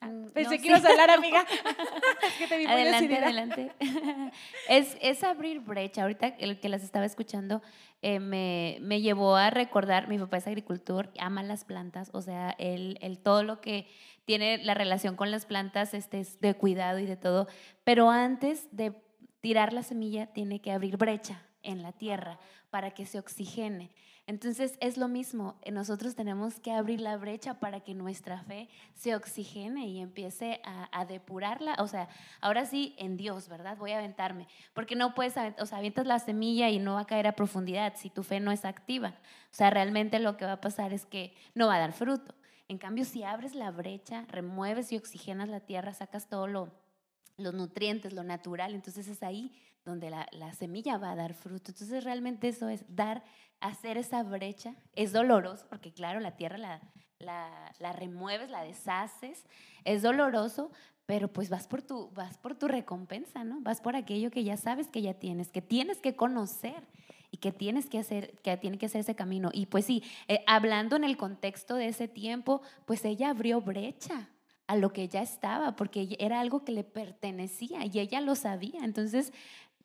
Ah, 0.00 0.08
Mm, 0.08 0.30
Pensé 0.30 0.56
no, 0.56 0.62
que 0.62 0.68
ibas 0.68 0.80
sí. 0.80 0.86
a 0.86 0.90
hablar, 0.90 1.10
amiga. 1.10 1.44
es 2.26 2.32
que 2.38 2.46
te 2.46 2.56
vi 2.56 2.64
Adelante, 2.64 3.16
adelante. 3.18 3.72
es, 4.68 4.96
es 5.02 5.22
abrir 5.22 5.60
brecha. 5.60 6.02
Ahorita 6.02 6.28
el 6.38 6.58
que 6.58 6.70
las 6.70 6.82
estaba 6.82 7.04
escuchando 7.04 7.60
eh, 8.00 8.18
me, 8.18 8.78
me 8.80 9.02
llevó 9.02 9.36
a 9.36 9.50
recordar, 9.50 10.08
mi 10.08 10.18
papá 10.18 10.38
es 10.38 10.46
agricultor, 10.46 11.12
ama 11.18 11.42
las 11.42 11.64
plantas, 11.64 12.08
o 12.14 12.22
sea, 12.22 12.54
él, 12.58 12.96
él 13.02 13.18
todo 13.18 13.42
lo 13.42 13.60
que 13.60 13.86
tiene 14.30 14.58
la 14.58 14.74
relación 14.74 15.16
con 15.16 15.32
las 15.32 15.44
plantas 15.44 15.92
este, 15.92 16.20
es 16.20 16.40
de 16.40 16.54
cuidado 16.54 17.00
y 17.00 17.04
de 17.04 17.16
todo, 17.16 17.48
pero 17.82 18.10
antes 18.10 18.68
de 18.70 18.94
tirar 19.40 19.72
la 19.72 19.82
semilla 19.82 20.28
tiene 20.28 20.60
que 20.60 20.70
abrir 20.70 20.98
brecha 20.98 21.42
en 21.64 21.82
la 21.82 21.90
tierra 21.90 22.38
para 22.70 22.92
que 22.92 23.06
se 23.06 23.18
oxigene. 23.18 23.90
Entonces 24.28 24.78
es 24.80 24.98
lo 24.98 25.08
mismo, 25.08 25.58
eh, 25.62 25.72
nosotros 25.72 26.14
tenemos 26.14 26.60
que 26.60 26.70
abrir 26.70 27.00
la 27.00 27.16
brecha 27.16 27.54
para 27.54 27.80
que 27.80 27.92
nuestra 27.92 28.40
fe 28.44 28.68
se 28.94 29.16
oxigene 29.16 29.88
y 29.88 29.98
empiece 29.98 30.60
a, 30.62 30.88
a 30.96 31.06
depurarla, 31.06 31.74
o 31.80 31.88
sea, 31.88 32.08
ahora 32.40 32.66
sí 32.66 32.94
en 32.98 33.16
Dios, 33.16 33.48
¿verdad? 33.48 33.76
Voy 33.78 33.90
a 33.90 33.98
aventarme, 33.98 34.46
porque 34.74 34.94
no 34.94 35.12
puedes, 35.12 35.34
o 35.58 35.66
sea, 35.66 35.78
avientas 35.78 36.06
la 36.06 36.20
semilla 36.20 36.70
y 36.70 36.78
no 36.78 36.94
va 36.94 37.00
a 37.00 37.06
caer 37.06 37.26
a 37.26 37.32
profundidad 37.32 37.94
si 37.96 38.10
tu 38.10 38.22
fe 38.22 38.38
no 38.38 38.52
es 38.52 38.64
activa. 38.64 39.14
O 39.50 39.54
sea, 39.56 39.70
realmente 39.70 40.20
lo 40.20 40.36
que 40.36 40.44
va 40.44 40.52
a 40.52 40.60
pasar 40.60 40.92
es 40.92 41.04
que 41.04 41.34
no 41.56 41.66
va 41.66 41.74
a 41.74 41.80
dar 41.80 41.92
fruto. 41.92 42.32
En 42.70 42.78
cambio, 42.78 43.04
si 43.04 43.24
abres 43.24 43.56
la 43.56 43.72
brecha, 43.72 44.26
remueves 44.28 44.92
y 44.92 44.96
oxigenas 44.96 45.48
la 45.48 45.58
tierra, 45.58 45.92
sacas 45.92 46.28
todo 46.28 46.46
lo, 46.46 46.72
los 47.36 47.52
nutrientes, 47.52 48.12
lo 48.12 48.22
natural, 48.22 48.76
entonces 48.76 49.08
es 49.08 49.24
ahí 49.24 49.52
donde 49.84 50.08
la, 50.08 50.28
la 50.30 50.52
semilla 50.52 50.96
va 50.96 51.10
a 51.10 51.16
dar 51.16 51.34
fruto. 51.34 51.72
Entonces 51.72 52.04
realmente 52.04 52.46
eso 52.46 52.68
es 52.68 52.84
dar, 52.88 53.24
hacer 53.58 53.98
esa 53.98 54.22
brecha. 54.22 54.76
Es 54.94 55.10
doloroso 55.10 55.66
porque 55.68 55.92
claro, 55.92 56.20
la 56.20 56.36
tierra 56.36 56.58
la, 56.58 56.80
la, 57.18 57.72
la 57.80 57.92
remueves, 57.92 58.50
la 58.50 58.62
deshaces, 58.62 59.46
es 59.84 60.02
doloroso, 60.02 60.70
pero 61.06 61.26
pues 61.26 61.50
vas 61.50 61.66
por, 61.66 61.82
tu, 61.82 62.12
vas 62.12 62.38
por 62.38 62.54
tu 62.54 62.68
recompensa, 62.68 63.42
¿no? 63.42 63.60
Vas 63.62 63.80
por 63.80 63.96
aquello 63.96 64.30
que 64.30 64.44
ya 64.44 64.56
sabes 64.56 64.86
que 64.86 65.02
ya 65.02 65.14
tienes, 65.14 65.50
que 65.50 65.60
tienes 65.60 65.98
que 65.98 66.14
conocer 66.14 66.86
que 67.40 67.52
tienes 67.52 67.86
que 67.86 67.98
hacer, 67.98 68.32
que 68.42 68.56
tiene 68.56 68.78
que 68.78 68.86
hacer 68.86 69.00
ese 69.00 69.14
camino. 69.14 69.50
Y 69.52 69.66
pues 69.66 69.84
sí, 69.86 70.02
eh, 70.28 70.42
hablando 70.46 70.96
en 70.96 71.04
el 71.04 71.16
contexto 71.16 71.74
de 71.76 71.88
ese 71.88 72.06
tiempo, 72.08 72.62
pues 72.86 73.04
ella 73.04 73.30
abrió 73.30 73.60
brecha 73.60 74.28
a 74.66 74.76
lo 74.76 74.92
que 74.92 75.08
ya 75.08 75.22
estaba, 75.22 75.74
porque 75.74 76.16
era 76.20 76.38
algo 76.40 76.64
que 76.64 76.72
le 76.72 76.84
pertenecía 76.84 77.84
y 77.86 77.98
ella 77.98 78.20
lo 78.20 78.34
sabía. 78.36 78.80
Entonces, 78.84 79.32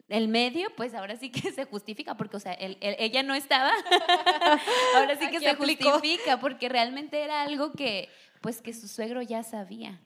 el 0.10 0.28
medio, 0.28 0.68
pues 0.78 0.94
ahora 0.94 1.16
sí 1.16 1.32
que 1.32 1.52
se 1.52 1.66
justifica, 1.66 2.16
porque, 2.18 2.38
o 2.38 2.40
sea, 2.40 2.54
el- 2.54 2.78
el- 2.82 2.96
ella 3.00 3.24
no 3.24 3.34
estaba, 3.34 3.72
ahora 4.96 5.16
sí 5.16 5.28
que 5.30 5.38
Aquí 5.38 5.40
se 5.46 5.50
aplicó. 5.50 5.92
justifica, 5.92 6.40
porque 6.40 6.70
realmente 6.70 7.22
era 7.24 7.42
algo 7.42 7.72
que, 7.74 8.10
pues 8.42 8.62
que 8.62 8.74
su 8.74 8.88
suegro 8.88 9.22
ya 9.22 9.44
sabía 9.44 10.00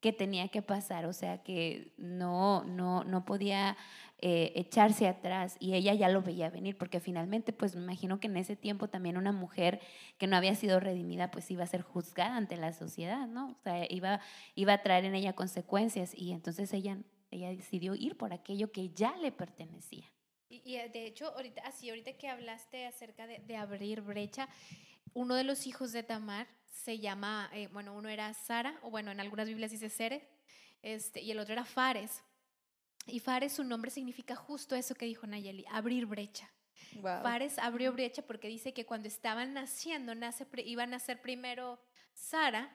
que 0.00 0.12
tenía 0.12 0.48
que 0.48 0.60
pasar, 0.62 1.06
o 1.06 1.12
sea, 1.12 1.42
que 1.42 1.92
no, 1.96 2.62
no, 2.64 3.02
no 3.04 3.24
podía 3.24 3.76
eh, 4.18 4.52
echarse 4.54 5.06
atrás 5.06 5.56
y 5.60 5.74
ella 5.74 5.92
ya 5.94 6.08
lo 6.08 6.22
veía 6.22 6.48
venir, 6.48 6.78
porque 6.78 7.00
finalmente, 7.00 7.52
pues 7.52 7.76
me 7.76 7.82
imagino 7.82 8.18
que 8.18 8.28
en 8.28 8.36
ese 8.38 8.56
tiempo 8.56 8.88
también 8.88 9.16
una 9.16 9.32
mujer 9.32 9.80
que 10.18 10.26
no 10.26 10.36
había 10.36 10.54
sido 10.54 10.80
redimida, 10.80 11.30
pues 11.30 11.50
iba 11.50 11.64
a 11.64 11.66
ser 11.66 11.82
juzgada 11.82 12.36
ante 12.36 12.56
la 12.56 12.72
sociedad, 12.72 13.26
¿no? 13.26 13.50
O 13.50 13.62
sea, 13.62 13.86
iba, 13.90 14.20
iba 14.54 14.72
a 14.72 14.82
traer 14.82 15.04
en 15.04 15.14
ella 15.14 15.34
consecuencias 15.34 16.14
y 16.14 16.32
entonces 16.32 16.72
ella, 16.72 16.98
ella 17.30 17.50
decidió 17.50 17.94
ir 17.94 18.16
por 18.16 18.32
aquello 18.32 18.72
que 18.72 18.88
ya 18.90 19.16
le 19.16 19.32
pertenecía. 19.32 20.10
Y, 20.48 20.62
y, 20.64 20.76
eh, 20.76 20.88
de 20.88 21.06
hecho, 21.06 21.34
ahorita, 21.34 21.62
así, 21.66 21.90
ahorita 21.90 22.14
que 22.14 22.28
hablaste 22.28 22.86
acerca 22.86 23.26
de, 23.26 23.40
de 23.40 23.56
abrir 23.56 24.00
brecha, 24.00 24.48
uno 25.12 25.34
de 25.34 25.44
los 25.44 25.66
hijos 25.66 25.92
de 25.92 26.02
Tamar 26.02 26.46
se 26.66 26.98
llama, 26.98 27.50
eh, 27.52 27.68
bueno, 27.72 27.94
uno 27.94 28.08
era 28.08 28.32
Sara, 28.32 28.78
o 28.82 28.90
bueno, 28.90 29.10
en 29.10 29.18
algunas 29.18 29.48
Biblias 29.48 29.70
dice 29.70 29.88
Sere, 29.88 30.28
este, 30.82 31.20
y 31.20 31.30
el 31.30 31.38
otro 31.38 31.52
era 31.52 31.64
Fares. 31.64 32.22
Y 33.06 33.20
Fares, 33.20 33.52
su 33.52 33.64
nombre 33.64 33.90
significa 33.90 34.34
justo 34.34 34.74
eso 34.74 34.94
que 34.94 35.06
dijo 35.06 35.26
Nayeli, 35.26 35.64
abrir 35.70 36.06
brecha. 36.06 36.50
Wow. 36.96 37.22
Fares 37.22 37.58
abrió 37.58 37.92
brecha 37.92 38.22
porque 38.22 38.48
dice 38.48 38.72
que 38.74 38.84
cuando 38.84 39.06
estaban 39.08 39.54
naciendo, 39.54 40.14
nace, 40.14 40.44
pri- 40.44 40.64
iba 40.68 40.82
a 40.82 40.86
nacer 40.86 41.20
primero 41.20 41.80
Sara 42.14 42.70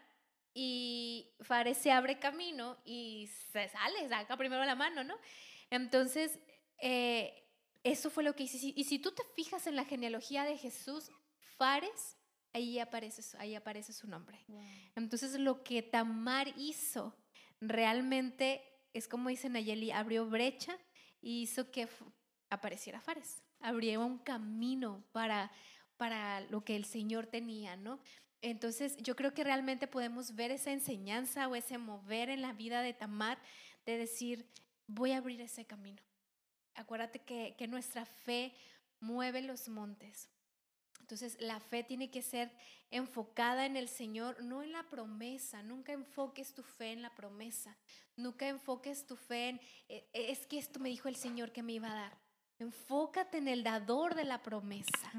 y 0.53 1.33
Fares 1.41 1.77
se 1.77 1.91
abre 1.91 2.19
camino 2.19 2.77
y 2.85 3.27
se 3.51 3.67
sale, 3.69 4.07
saca 4.09 4.37
primero 4.37 4.63
la 4.65 4.75
mano, 4.75 5.03
¿no? 5.03 5.15
Entonces, 5.69 6.39
eh, 6.81 7.47
eso 7.83 8.09
fue 8.09 8.23
lo 8.23 8.35
que 8.35 8.43
hice. 8.43 8.73
Y 8.75 8.83
si 8.85 8.99
tú 8.99 9.11
te 9.11 9.23
fijas 9.35 9.67
en 9.67 9.75
la 9.75 9.85
genealogía 9.85 10.43
de 10.43 10.57
Jesús, 10.57 11.09
Fares, 11.57 12.17
ahí 12.53 12.79
aparece, 12.79 13.37
ahí 13.37 13.55
aparece 13.55 13.93
su 13.93 14.07
nombre. 14.07 14.45
Entonces, 14.95 15.33
lo 15.39 15.63
que 15.63 15.81
Tamar 15.81 16.53
hizo 16.57 17.15
realmente 17.59 18.61
es 18.93 19.07
como 19.07 19.29
dice 19.29 19.49
Nayeli, 19.49 19.91
abrió 19.91 20.25
brecha 20.25 20.77
y 21.21 21.41
hizo 21.43 21.71
que 21.71 21.87
apareciera 22.49 23.01
Fares. 23.01 23.43
Abrió 23.59 24.05
un 24.05 24.17
camino 24.17 25.03
para, 25.11 25.51
para 25.97 26.41
lo 26.41 26.63
que 26.63 26.75
el 26.75 26.85
Señor 26.85 27.27
tenía, 27.27 27.75
¿no? 27.75 27.99
Entonces, 28.41 28.97
yo 28.97 29.15
creo 29.15 29.33
que 29.33 29.43
realmente 29.43 29.87
podemos 29.87 30.35
ver 30.35 30.51
esa 30.51 30.71
enseñanza 30.71 31.47
o 31.47 31.55
ese 31.55 31.77
mover 31.77 32.29
en 32.29 32.41
la 32.41 32.53
vida 32.53 32.81
de 32.81 32.93
Tamar 32.93 33.37
de 33.85 33.97
decir, 33.97 34.47
voy 34.87 35.11
a 35.11 35.17
abrir 35.17 35.41
ese 35.41 35.65
camino. 35.65 36.01
Acuérdate 36.73 37.19
que, 37.19 37.55
que 37.57 37.67
nuestra 37.67 38.05
fe 38.05 38.53
mueve 38.99 39.41
los 39.41 39.69
montes. 39.69 40.29
Entonces, 41.11 41.41
la 41.41 41.59
fe 41.59 41.83
tiene 41.83 42.09
que 42.09 42.21
ser 42.21 42.49
enfocada 42.89 43.65
en 43.65 43.75
el 43.75 43.89
Señor, 43.89 44.41
no 44.41 44.63
en 44.63 44.71
la 44.71 44.83
promesa. 44.83 45.61
Nunca 45.61 45.91
enfoques 45.91 46.53
tu 46.53 46.63
fe 46.63 46.93
en 46.93 47.01
la 47.01 47.13
promesa. 47.13 47.75
Nunca 48.15 48.47
enfoques 48.47 49.05
tu 49.05 49.17
fe 49.17 49.49
en, 49.49 49.61
"Eh, 49.89 50.09
es 50.13 50.47
que 50.47 50.57
esto 50.57 50.79
me 50.79 50.87
dijo 50.87 51.09
el 51.09 51.17
Señor 51.17 51.51
que 51.51 51.63
me 51.63 51.73
iba 51.73 51.91
a 51.91 51.95
dar. 51.95 52.17
Enfócate 52.59 53.39
en 53.39 53.49
el 53.49 53.61
dador 53.63 54.15
de 54.15 54.23
la 54.23 54.41
promesa. 54.41 55.11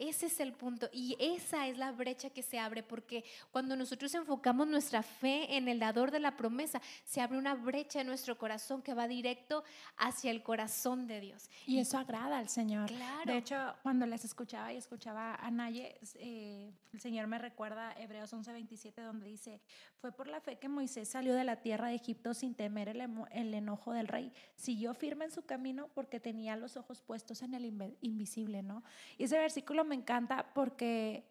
Ese 0.00 0.26
es 0.26 0.40
el 0.40 0.54
punto. 0.54 0.88
Y 0.92 1.14
esa 1.20 1.68
es 1.68 1.76
la 1.76 1.92
brecha 1.92 2.30
que 2.30 2.42
se 2.42 2.58
abre, 2.58 2.82
porque 2.82 3.22
cuando 3.50 3.76
nosotros 3.76 4.14
enfocamos 4.14 4.66
nuestra 4.66 5.02
fe 5.02 5.56
en 5.56 5.68
el 5.68 5.78
dador 5.78 6.10
de 6.10 6.20
la 6.20 6.38
promesa, 6.38 6.80
se 7.04 7.20
abre 7.20 7.36
una 7.36 7.54
brecha 7.54 8.00
en 8.00 8.06
nuestro 8.06 8.38
corazón 8.38 8.80
que 8.80 8.94
va 8.94 9.06
directo 9.06 9.62
hacia 9.98 10.30
el 10.30 10.42
corazón 10.42 11.06
de 11.06 11.20
Dios. 11.20 11.50
Y 11.66 11.78
eso 11.78 11.98
agrada 11.98 12.38
al 12.38 12.48
Señor. 12.48 12.88
Claro. 12.88 13.30
De 13.30 13.36
hecho, 13.36 13.74
cuando 13.82 14.06
les 14.06 14.24
escuchaba 14.24 14.72
y 14.72 14.78
escuchaba 14.78 15.34
a 15.34 15.50
Naye, 15.50 15.98
eh, 16.14 16.72
el 16.94 17.00
Señor 17.00 17.26
me 17.26 17.38
recuerda 17.38 17.92
Hebreos 17.92 18.32
11:27, 18.32 19.02
donde 19.02 19.26
dice, 19.26 19.60
fue 20.00 20.12
por 20.12 20.28
la 20.28 20.40
fe 20.40 20.58
que 20.58 20.68
Moisés 20.68 21.10
salió 21.10 21.34
de 21.34 21.44
la 21.44 21.56
tierra 21.56 21.88
de 21.88 21.96
Egipto 21.96 22.32
sin 22.32 22.54
temer 22.54 22.88
el, 22.88 23.02
el 23.32 23.52
enojo 23.52 23.92
del 23.92 24.08
rey. 24.08 24.32
Siguió 24.56 24.94
firme 24.94 25.26
en 25.26 25.30
su 25.30 25.42
camino 25.42 25.88
porque 25.94 26.20
tenía 26.20 26.56
los 26.56 26.78
ojos 26.78 27.02
puestos 27.02 27.42
en 27.42 27.52
el 27.52 27.66
invisible, 28.00 28.62
¿no? 28.62 28.82
Y 29.18 29.24
ese 29.24 29.38
versículo 29.38 29.84
me 29.90 29.96
encanta 29.96 30.46
porque 30.54 31.26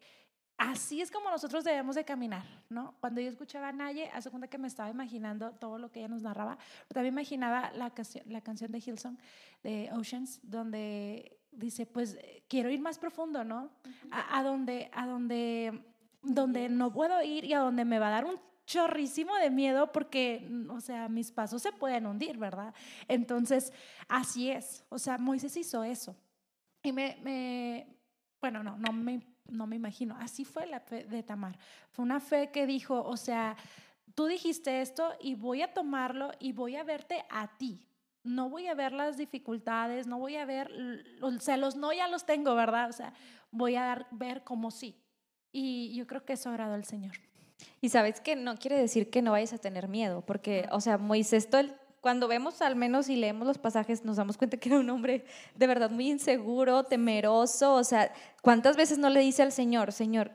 así 0.56 1.00
es 1.00 1.10
como 1.10 1.30
nosotros 1.30 1.64
debemos 1.64 1.96
de 1.96 2.04
caminar, 2.04 2.44
¿no? 2.68 2.94
Cuando 3.00 3.20
yo 3.20 3.28
escuchaba 3.30 3.68
a 3.68 3.72
Naye, 3.72 4.10
hace 4.12 4.30
cuenta 4.30 4.48
que 4.48 4.58
me 4.58 4.68
estaba 4.68 4.90
imaginando 4.90 5.52
todo 5.52 5.78
lo 5.78 5.90
que 5.90 6.00
ella 6.00 6.08
nos 6.08 6.22
narraba, 6.22 6.56
pero 6.86 6.98
también 6.98 7.14
imaginaba 7.14 7.72
la, 7.72 7.90
canción- 7.90 8.24
la 8.28 8.42
canción 8.42 8.70
de 8.70 8.78
Hillsong, 8.78 9.16
de 9.62 9.90
Oceans, 9.92 10.38
donde 10.42 11.38
dice, 11.50 11.86
pues 11.86 12.14
eh, 12.20 12.44
quiero 12.48 12.68
ir 12.70 12.80
más 12.80 12.98
profundo, 12.98 13.42
¿no? 13.42 13.70
A, 14.10 14.38
a 14.38 14.42
donde, 14.42 14.90
a 14.92 15.06
donde, 15.06 15.82
donde 16.22 16.68
no 16.68 16.92
puedo 16.92 17.20
ir 17.22 17.44
y 17.46 17.54
a 17.54 17.60
donde 17.60 17.84
me 17.86 17.98
va 17.98 18.08
a 18.08 18.10
dar 18.10 18.24
un 18.26 18.38
chorrísimo 18.66 19.34
de 19.36 19.50
miedo 19.50 19.90
porque, 19.90 20.46
o 20.68 20.80
sea, 20.80 21.08
mis 21.08 21.32
pasos 21.32 21.62
se 21.62 21.72
pueden 21.72 22.06
hundir, 22.06 22.36
¿verdad? 22.38 22.72
Entonces, 23.08 23.72
así 24.08 24.50
es. 24.50 24.84
O 24.90 24.98
sea, 24.98 25.18
Moisés 25.18 25.56
hizo 25.56 25.82
eso. 25.82 26.14
Y 26.82 26.92
me, 26.92 27.18
me 27.22 27.99
bueno, 28.40 28.62
no, 28.62 28.76
no 28.78 28.92
me, 28.92 29.20
no 29.48 29.66
me 29.66 29.76
imagino. 29.76 30.16
Así 30.20 30.44
fue 30.44 30.66
la 30.66 30.80
fe 30.80 31.04
de 31.04 31.22
Tamar. 31.22 31.58
Fue 31.90 32.04
una 32.04 32.20
fe 32.20 32.50
que 32.50 32.66
dijo, 32.66 33.02
o 33.02 33.16
sea, 33.16 33.56
tú 34.14 34.26
dijiste 34.26 34.80
esto 34.80 35.12
y 35.20 35.34
voy 35.34 35.62
a 35.62 35.72
tomarlo 35.72 36.30
y 36.40 36.52
voy 36.52 36.76
a 36.76 36.84
verte 36.84 37.24
a 37.30 37.56
ti. 37.58 37.86
No 38.22 38.50
voy 38.50 38.66
a 38.66 38.74
ver 38.74 38.92
las 38.92 39.16
dificultades, 39.16 40.06
no 40.06 40.18
voy 40.18 40.36
a 40.36 40.44
ver, 40.44 40.70
o 41.22 41.30
sea, 41.38 41.56
los 41.56 41.76
no 41.76 41.92
ya 41.92 42.06
los 42.08 42.26
tengo, 42.26 42.54
¿verdad? 42.54 42.90
O 42.90 42.92
sea, 42.92 43.14
voy 43.50 43.76
a 43.76 43.82
dar, 43.82 44.06
ver 44.10 44.44
como 44.44 44.70
sí. 44.70 44.94
Y 45.52 45.94
yo 45.96 46.06
creo 46.06 46.24
que 46.24 46.34
eso 46.34 46.50
agradó 46.50 46.74
al 46.74 46.84
Señor. 46.84 47.14
Y 47.80 47.88
sabes 47.88 48.20
que 48.20 48.36
no 48.36 48.56
quiere 48.56 48.76
decir 48.78 49.10
que 49.10 49.22
no 49.22 49.32
vayas 49.32 49.52
a 49.54 49.58
tener 49.58 49.88
miedo, 49.88 50.22
porque, 50.24 50.68
o 50.70 50.80
sea, 50.80 50.98
Moisés, 50.98 51.48
todo 51.48 51.62
el- 51.62 51.74
cuando 52.00 52.28
vemos 52.28 52.62
al 52.62 52.76
menos 52.76 53.08
y 53.08 53.16
leemos 53.16 53.46
los 53.46 53.58
pasajes, 53.58 54.04
nos 54.04 54.16
damos 54.16 54.36
cuenta 54.36 54.56
que 54.56 54.68
era 54.70 54.78
un 54.78 54.90
hombre 54.90 55.24
de 55.54 55.66
verdad 55.66 55.90
muy 55.90 56.10
inseguro, 56.10 56.84
temeroso, 56.84 57.74
o 57.74 57.84
sea, 57.84 58.12
¿cuántas 58.42 58.76
veces 58.76 58.98
no 58.98 59.10
le 59.10 59.20
dice 59.20 59.42
al 59.42 59.52
Señor, 59.52 59.92
Señor, 59.92 60.32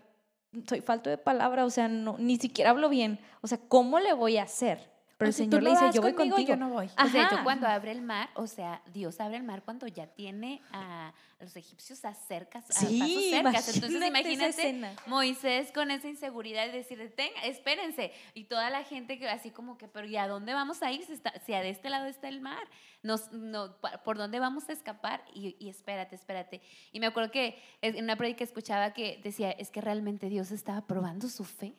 soy 0.67 0.81
falto 0.81 1.09
de 1.09 1.17
palabra, 1.17 1.65
o 1.65 1.69
sea, 1.69 1.87
no, 1.87 2.17
ni 2.19 2.37
siquiera 2.37 2.69
hablo 2.69 2.89
bien, 2.89 3.19
o 3.41 3.47
sea, 3.47 3.59
¿cómo 3.67 3.99
le 3.99 4.13
voy 4.13 4.37
a 4.37 4.43
hacer? 4.43 4.94
Pero 5.17 5.27
O 5.27 5.29
el 5.29 5.33
si 5.33 5.43
Señor 5.43 5.63
le 5.63 5.69
dice, 5.69 5.91
yo 5.93 6.01
voy 6.01 6.13
conmigo, 6.13 6.35
contigo. 6.35 6.55
yo 6.55 6.57
no 6.59 6.69
voy. 6.69 6.87
O 6.87 7.07
sea, 7.07 7.25
Ajá. 7.27 7.37
yo 7.37 7.43
cuando 7.45 7.67
abre 7.67 7.91
el 7.93 8.01
mar, 8.01 8.29
o 8.35 8.47
sea, 8.47 8.81
Dios 8.91 9.19
abre 9.21 9.37
el 9.37 9.43
mar 9.43 9.63
cuando 9.63 9.87
ya 9.87 10.07
tiene 10.07 10.61
a 10.73 11.13
los 11.39 11.55
egipcios 11.55 12.03
a 12.03 12.13
cerca, 12.13 12.59
a 12.59 12.61
Sí, 12.63 12.99
pasos 12.99 13.23
cercas. 13.29 13.75
Entonces 13.75 14.07
imagínate. 14.07 14.95
Moisés 15.07 15.71
con 15.71 15.89
esa 15.91 16.09
inseguridad 16.09 16.65
de 16.65 16.73
decir, 16.73 16.97
"Detenga, 16.97 17.41
espérense. 17.43 18.11
Y 18.33 18.45
toda 18.45 18.69
la 18.69 18.83
gente 18.83 19.17
que 19.17 19.29
así 19.29 19.51
como 19.51 19.77
que, 19.77 19.87
pero 19.87 20.05
¿y 20.05 20.17
a 20.17 20.27
dónde 20.27 20.53
vamos 20.53 20.81
a 20.83 20.91
ir 20.91 21.03
si, 21.05 21.13
está, 21.13 21.31
si 21.45 21.53
de 21.53 21.69
este 21.69 21.89
lado 21.89 22.07
está 22.07 22.27
el 22.27 22.41
mar? 22.41 22.67
Nos, 23.01 23.31
no, 23.31 23.77
¿Por 24.03 24.17
dónde 24.17 24.39
vamos 24.39 24.67
a 24.67 24.73
escapar? 24.73 25.23
Y, 25.33 25.55
y 25.59 25.69
espérate, 25.69 26.15
espérate. 26.15 26.61
Y 26.91 26.99
me 26.99 27.05
acuerdo 27.05 27.31
que 27.31 27.57
en 27.81 28.03
una 28.03 28.17
prédica 28.17 28.43
escuchaba 28.43 28.91
que 28.91 29.21
decía, 29.23 29.51
es 29.51 29.69
que 29.71 29.79
realmente 29.79 30.27
Dios 30.27 30.51
estaba 30.51 30.85
probando 30.85 31.29
su 31.29 31.45
fe. 31.45 31.73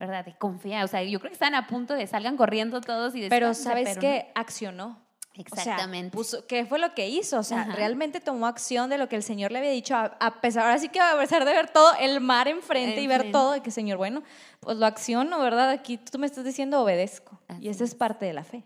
¿Verdad? 0.00 0.24
De 0.24 0.34
confiar. 0.36 0.82
O 0.84 0.88
sea, 0.88 1.02
yo 1.04 1.20
creo 1.20 1.30
que 1.30 1.34
están 1.34 1.54
a 1.54 1.66
punto 1.68 1.94
de 1.94 2.06
salgan 2.08 2.36
corriendo 2.36 2.80
todos 2.80 3.14
y 3.14 3.28
Pero 3.28 3.48
descansen, 3.48 3.64
¿sabes 3.64 3.88
pero 3.90 4.00
qué? 4.00 4.32
Accionó. 4.34 4.88
no. 4.88 5.10
O 5.30 5.34
sea, 5.54 5.62
Exactamente. 5.62 6.16
puso- 6.16 6.44
¿Qué 6.46 6.66
fue 6.66 6.78
lo 6.80 6.92
que 6.92 7.08
hizo? 7.08 7.38
O 7.38 7.42
sea, 7.44 7.60
Ajá. 7.62 7.72
realmente 7.76 8.20
tomó 8.20 8.46
acción 8.48 8.90
de 8.90 8.98
lo 8.98 9.08
que 9.08 9.14
el 9.16 9.22
Señor 9.22 9.52
le 9.52 9.58
había 9.58 9.70
dicho, 9.70 9.94
a, 9.94 10.06
a 10.18 10.40
pesar, 10.40 10.64
ahora 10.64 10.78
sí 10.78 10.88
que 10.88 10.98
a 11.00 11.16
pesar 11.16 11.44
de 11.44 11.52
ver 11.52 11.70
todo 11.70 11.92
el 12.00 12.20
mar 12.20 12.48
enfrente 12.48 13.00
y 13.00 13.06
ver 13.06 13.16
Enfrente. 13.20 13.32
todo, 13.32 13.52
de 13.52 13.60
que 13.62 13.70
Señor, 13.70 13.96
bueno, 13.96 14.22
pues 14.58 14.76
lo 14.78 14.86
acciono, 14.86 15.38
¿verdad? 15.38 15.70
Aquí 15.70 15.98
tú 15.98 16.18
me 16.18 16.26
estás 16.26 16.44
diciendo 16.44 16.82
obedezco. 16.82 17.40
Así 17.46 17.62
y 17.64 17.68
esa 17.68 17.84
es 17.84 17.90
es. 17.90 17.96
parte 17.96 18.26
de 18.26 18.32
la 18.32 18.42
fe. 18.42 18.64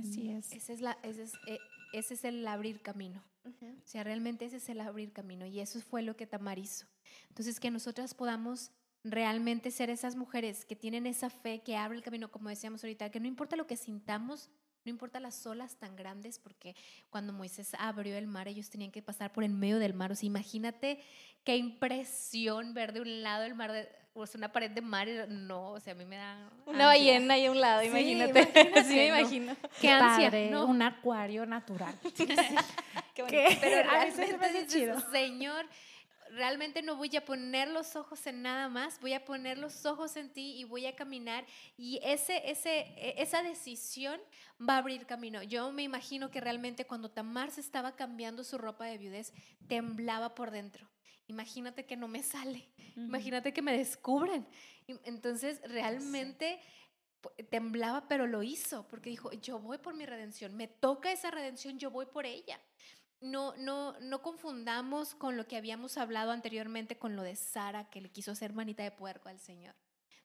Así 0.00 0.30
es. 0.30 0.52
Ese 0.52 0.72
es, 0.74 0.80
la, 0.80 0.96
ese, 1.02 1.24
es, 1.24 1.32
eh, 1.48 1.58
ese 1.92 2.14
es 2.14 2.24
el 2.24 2.46
abrir 2.46 2.80
camino. 2.80 3.22
O 3.44 3.50
sea, 3.86 4.04
realmente 4.04 4.44
ese 4.46 4.58
es 4.58 4.68
el 4.68 4.80
abrir 4.80 5.12
camino 5.12 5.44
y 5.44 5.60
eso 5.60 5.80
fue 5.80 6.02
lo 6.02 6.16
que 6.16 6.26
Tamar 6.26 6.58
hizo. 6.58 6.86
Entonces, 7.28 7.58
que 7.60 7.70
nosotras 7.70 8.14
podamos 8.14 8.70
realmente 9.04 9.70
ser 9.70 9.90
esas 9.90 10.16
mujeres 10.16 10.64
que 10.64 10.74
tienen 10.76 11.06
esa 11.06 11.28
fe, 11.30 11.60
que 11.62 11.76
abre 11.76 11.96
el 11.98 12.02
camino, 12.02 12.30
como 12.30 12.48
decíamos 12.48 12.82
ahorita, 12.82 13.10
que 13.10 13.20
no 13.20 13.26
importa 13.28 13.54
lo 13.56 13.66
que 13.66 13.76
sintamos, 13.76 14.50
no 14.84 14.90
importa 14.90 15.20
las 15.20 15.46
olas 15.46 15.76
tan 15.76 15.94
grandes, 15.96 16.38
porque 16.38 16.74
cuando 17.10 17.32
Moisés 17.32 17.72
abrió 17.78 18.16
el 18.18 18.26
mar, 18.26 18.48
ellos 18.48 18.68
tenían 18.70 18.90
que 18.90 19.02
pasar 19.02 19.32
por 19.32 19.44
en 19.44 19.58
medio 19.58 19.78
del 19.78 19.94
mar. 19.94 20.12
O 20.12 20.14
sea, 20.14 20.26
imagínate 20.26 21.00
qué 21.42 21.56
impresión 21.56 22.74
ver 22.74 22.92
de 22.92 23.00
un 23.00 23.22
lado 23.22 23.44
el 23.44 23.54
mar, 23.54 23.72
de, 23.72 23.88
o 24.14 24.26
sea, 24.26 24.38
una 24.38 24.52
pared 24.52 24.70
de 24.70 24.80
mar. 24.82 25.08
No, 25.28 25.70
o 25.72 25.80
sea, 25.80 25.92
a 25.94 25.96
mí 25.96 26.04
me 26.04 26.16
da... 26.16 26.50
Una 26.66 26.86
ballena 26.86 27.34
ahí 27.34 27.46
a 27.46 27.50
un 27.50 27.60
lado, 27.60 27.80
Sí, 27.82 27.86
imagínate. 27.88 28.40
imagínate, 28.40 28.84
sí, 28.84 28.94
me 28.94 29.08
no. 29.10 29.18
imagino. 29.18 29.56
Qué 29.80 29.88
ansia, 29.88 30.26
Padre, 30.30 30.50
¿no? 30.50 30.66
Un 30.66 30.82
acuario 30.82 31.46
natural. 31.46 31.94
Qué 33.14 33.22
bonito. 33.22 33.28
¿Qué? 33.28 33.58
Pero 33.60 33.90
A 33.90 34.04
veces 34.04 34.26
se 34.28 34.32
me 34.32 34.38
realmente 34.38 34.66
chido. 34.66 35.00
Señor, 35.12 35.66
realmente 36.34 36.82
no 36.82 36.96
voy 36.96 37.14
a 37.16 37.24
poner 37.24 37.68
los 37.68 37.96
ojos 37.96 38.26
en 38.26 38.42
nada 38.42 38.68
más, 38.68 39.00
voy 39.00 39.12
a 39.12 39.24
poner 39.24 39.58
los 39.58 39.86
ojos 39.86 40.16
en 40.16 40.30
ti 40.30 40.56
y 40.58 40.64
voy 40.64 40.86
a 40.86 40.96
caminar 40.96 41.46
y 41.76 42.00
ese, 42.02 42.50
ese, 42.50 42.80
e- 42.96 43.14
esa 43.18 43.42
decisión 43.42 44.20
va 44.60 44.74
a 44.74 44.78
abrir 44.78 45.06
camino. 45.06 45.42
Yo 45.42 45.72
me 45.72 45.82
imagino 45.82 46.30
que 46.30 46.40
realmente 46.40 46.86
cuando 46.86 47.10
Tamar 47.10 47.50
se 47.50 47.60
estaba 47.60 47.96
cambiando 47.96 48.44
su 48.44 48.58
ropa 48.58 48.86
de 48.86 48.98
viudez, 48.98 49.32
temblaba 49.68 50.34
por 50.34 50.50
dentro. 50.50 50.88
Imagínate 51.26 51.86
que 51.86 51.96
no 51.96 52.06
me 52.06 52.22
sale, 52.22 52.68
imagínate 52.96 53.54
que 53.54 53.62
me 53.62 53.76
descubren. 53.76 54.46
Entonces, 55.04 55.60
realmente 55.64 56.60
temblaba, 57.48 58.06
pero 58.08 58.26
lo 58.26 58.42
hizo, 58.42 58.86
porque 58.88 59.10
dijo, 59.10 59.32
yo 59.32 59.58
voy 59.58 59.78
por 59.78 59.94
mi 59.94 60.04
redención, 60.04 60.54
me 60.54 60.68
toca 60.68 61.12
esa 61.12 61.30
redención, 61.30 61.78
yo 61.78 61.90
voy 61.90 62.06
por 62.06 62.26
ella. 62.26 62.60
No, 63.20 63.56
no, 63.56 63.98
no 64.00 64.22
confundamos 64.22 65.14
con 65.14 65.36
lo 65.36 65.46
que 65.46 65.56
habíamos 65.56 65.96
hablado 65.96 66.30
anteriormente 66.30 66.98
con 66.98 67.16
lo 67.16 67.22
de 67.22 67.36
Sara, 67.36 67.88
que 67.88 68.00
le 68.00 68.10
quiso 68.10 68.32
hacer 68.32 68.52
manita 68.52 68.82
de 68.82 68.90
puerco 68.90 69.28
al 69.28 69.40
Señor. 69.40 69.74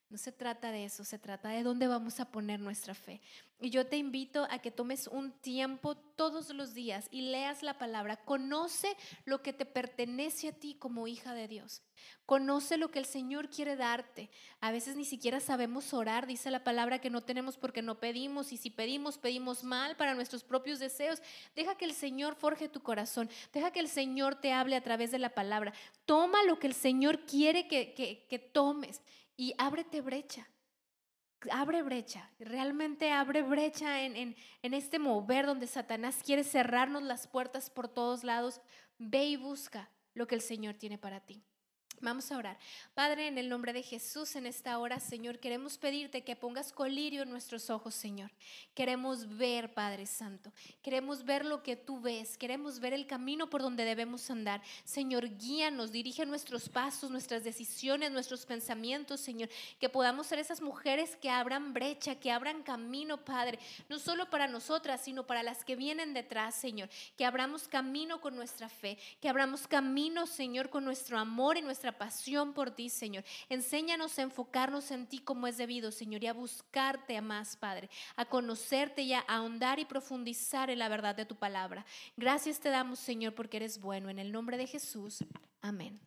No 0.09 0.17
se 0.17 0.31
trata 0.31 0.71
de 0.71 0.85
eso, 0.85 1.03
se 1.03 1.19
trata 1.19 1.49
de 1.49 1.61
dónde 1.61 1.85
vamos 1.85 2.19
a 2.19 2.31
poner 2.31 2.59
nuestra 2.59 2.95
fe. 2.95 3.21
Y 3.61 3.69
yo 3.69 3.85
te 3.85 3.97
invito 3.97 4.47
a 4.49 4.57
que 4.57 4.71
tomes 4.71 5.05
un 5.05 5.31
tiempo 5.31 5.95
todos 5.95 6.49
los 6.49 6.73
días 6.73 7.07
y 7.11 7.21
leas 7.21 7.61
la 7.61 7.77
palabra. 7.77 8.17
Conoce 8.17 8.97
lo 9.25 9.43
que 9.43 9.53
te 9.53 9.65
pertenece 9.65 10.47
a 10.47 10.51
ti 10.53 10.73
como 10.73 11.05
hija 11.05 11.35
de 11.35 11.47
Dios. 11.47 11.83
Conoce 12.25 12.77
lo 12.77 12.89
que 12.89 12.97
el 12.97 13.05
Señor 13.05 13.51
quiere 13.51 13.75
darte. 13.75 14.31
A 14.61 14.71
veces 14.71 14.95
ni 14.95 15.05
siquiera 15.05 15.39
sabemos 15.39 15.93
orar. 15.93 16.25
Dice 16.25 16.49
la 16.49 16.63
palabra 16.63 16.99
que 16.99 17.11
no 17.11 17.21
tenemos 17.21 17.57
porque 17.57 17.83
no 17.83 17.99
pedimos. 17.99 18.51
Y 18.51 18.57
si 18.57 18.71
pedimos, 18.71 19.19
pedimos 19.19 19.63
mal 19.63 19.95
para 19.95 20.15
nuestros 20.15 20.43
propios 20.43 20.79
deseos. 20.79 21.21
Deja 21.55 21.75
que 21.75 21.85
el 21.85 21.93
Señor 21.93 22.35
forje 22.35 22.67
tu 22.67 22.81
corazón. 22.81 23.29
Deja 23.53 23.69
que 23.69 23.81
el 23.81 23.89
Señor 23.89 24.35
te 24.35 24.53
hable 24.53 24.75
a 24.75 24.83
través 24.83 25.11
de 25.11 25.19
la 25.19 25.35
palabra. 25.35 25.71
Toma 26.05 26.43
lo 26.45 26.57
que 26.57 26.65
el 26.65 26.73
Señor 26.73 27.27
quiere 27.27 27.67
que, 27.67 27.93
que, 27.93 28.25
que 28.27 28.39
tomes 28.39 29.01
y 29.39 29.55
ábrete 29.57 30.01
brecha. 30.01 30.49
Abre 31.49 31.81
brecha, 31.81 32.29
realmente 32.39 33.09
abre 33.13 33.41
brecha 33.41 34.03
en, 34.03 34.35
en, 34.61 34.73
este 34.73 34.99
mover 34.99 35.45
donde 35.45 35.65
Satanás 35.65 36.21
quiere 36.25 36.43
cerrarnos 36.43 37.03
las 37.03 37.25
puertas 37.25 37.69
por 37.69 37.87
todos 37.87 38.25
lados. 38.25 38.59
Ve 38.97 39.23
y 39.23 39.37
busca 39.37 39.89
lo 40.13 40.27
que 40.27 40.35
el 40.35 40.41
Señor 40.41 40.75
tiene 40.75 40.97
para 40.97 41.21
ti. 41.21 41.41
Vamos 42.01 42.31
a 42.31 42.37
orar. 42.37 42.57
Padre, 42.93 43.27
en 43.27 43.37
el 43.37 43.49
nombre 43.49 43.73
de 43.73 43.83
Jesús, 43.83 44.37
en 44.37 44.45
esta 44.45 44.79
hora, 44.79 45.01
Señor, 45.01 45.39
queremos 45.39 45.77
pedirte 45.77 46.23
que 46.23 46.37
pongas 46.37 46.71
colirio 46.71 47.23
en 47.23 47.29
nuestros 47.29 47.69
ojos, 47.69 47.93
Señor. 47.93 48.31
Queremos 48.73 49.37
ver, 49.37 49.73
Padre 49.73 50.05
Santo. 50.05 50.53
Queremos 50.81 51.25
ver 51.25 51.43
lo 51.43 51.61
que 51.61 51.75
tú 51.75 51.99
ves. 51.99 52.37
Queremos 52.37 52.79
ver 52.79 52.93
el 52.93 53.05
camino 53.05 53.49
por 53.49 53.61
donde 53.61 53.83
debemos 53.83 54.31
andar. 54.31 54.61
Señor, 54.85 55.37
guíanos, 55.37 55.91
dirige 55.91 56.25
nuestros 56.25 56.69
pasos, 56.69 57.11
nuestras 57.11 57.43
decisiones, 57.43 58.11
nuestros 58.11 58.45
pensamientos, 58.45 59.19
Señor. 59.19 59.49
Que 59.77 59.89
podamos 59.89 60.27
ser 60.27 60.39
esas 60.39 60.61
mujeres 60.61 61.17
que 61.17 61.29
abran 61.29 61.73
brecha, 61.73 62.15
que 62.15 62.31
abran 62.31 62.63
camino, 62.63 63.25
Padre. 63.25 63.59
No 63.89 63.99
solo 63.99 64.29
para 64.29 64.47
nosotras, 64.47 65.01
sino 65.01 65.27
para 65.27 65.43
las 65.43 65.65
que 65.65 65.75
vienen 65.75 66.13
detrás, 66.13 66.55
Señor. 66.55 66.89
Que 67.17 67.25
abramos 67.25 67.67
camino 67.67 68.21
con 68.21 68.37
nuestra 68.37 68.69
fe. 68.69 68.97
Que 69.19 69.27
abramos 69.27 69.67
camino, 69.67 70.25
Señor, 70.25 70.69
con 70.69 70.85
nuestro 70.85 71.19
amor 71.19 71.57
y 71.57 71.61
pasión 71.97 72.53
por 72.53 72.71
ti, 72.71 72.89
Señor. 72.89 73.23
Enséñanos 73.49 74.17
a 74.19 74.23
enfocarnos 74.23 74.91
en 74.91 75.07
ti 75.07 75.19
como 75.19 75.47
es 75.47 75.57
debido, 75.57 75.91
Señor, 75.91 76.23
y 76.23 76.27
a 76.27 76.33
buscarte 76.33 77.17
a 77.17 77.21
más, 77.21 77.55
Padre, 77.55 77.89
a 78.15 78.25
conocerte 78.25 79.01
y 79.01 79.13
a 79.13 79.19
ahondar 79.19 79.79
y 79.79 79.85
profundizar 79.85 80.69
en 80.69 80.79
la 80.79 80.89
verdad 80.89 81.15
de 81.15 81.25
tu 81.25 81.35
palabra. 81.35 81.85
Gracias 82.17 82.59
te 82.59 82.69
damos, 82.69 82.99
Señor, 82.99 83.33
porque 83.33 83.57
eres 83.57 83.79
bueno. 83.79 84.09
En 84.09 84.19
el 84.19 84.31
nombre 84.31 84.57
de 84.57 84.67
Jesús. 84.67 85.23
Amén. 85.61 85.99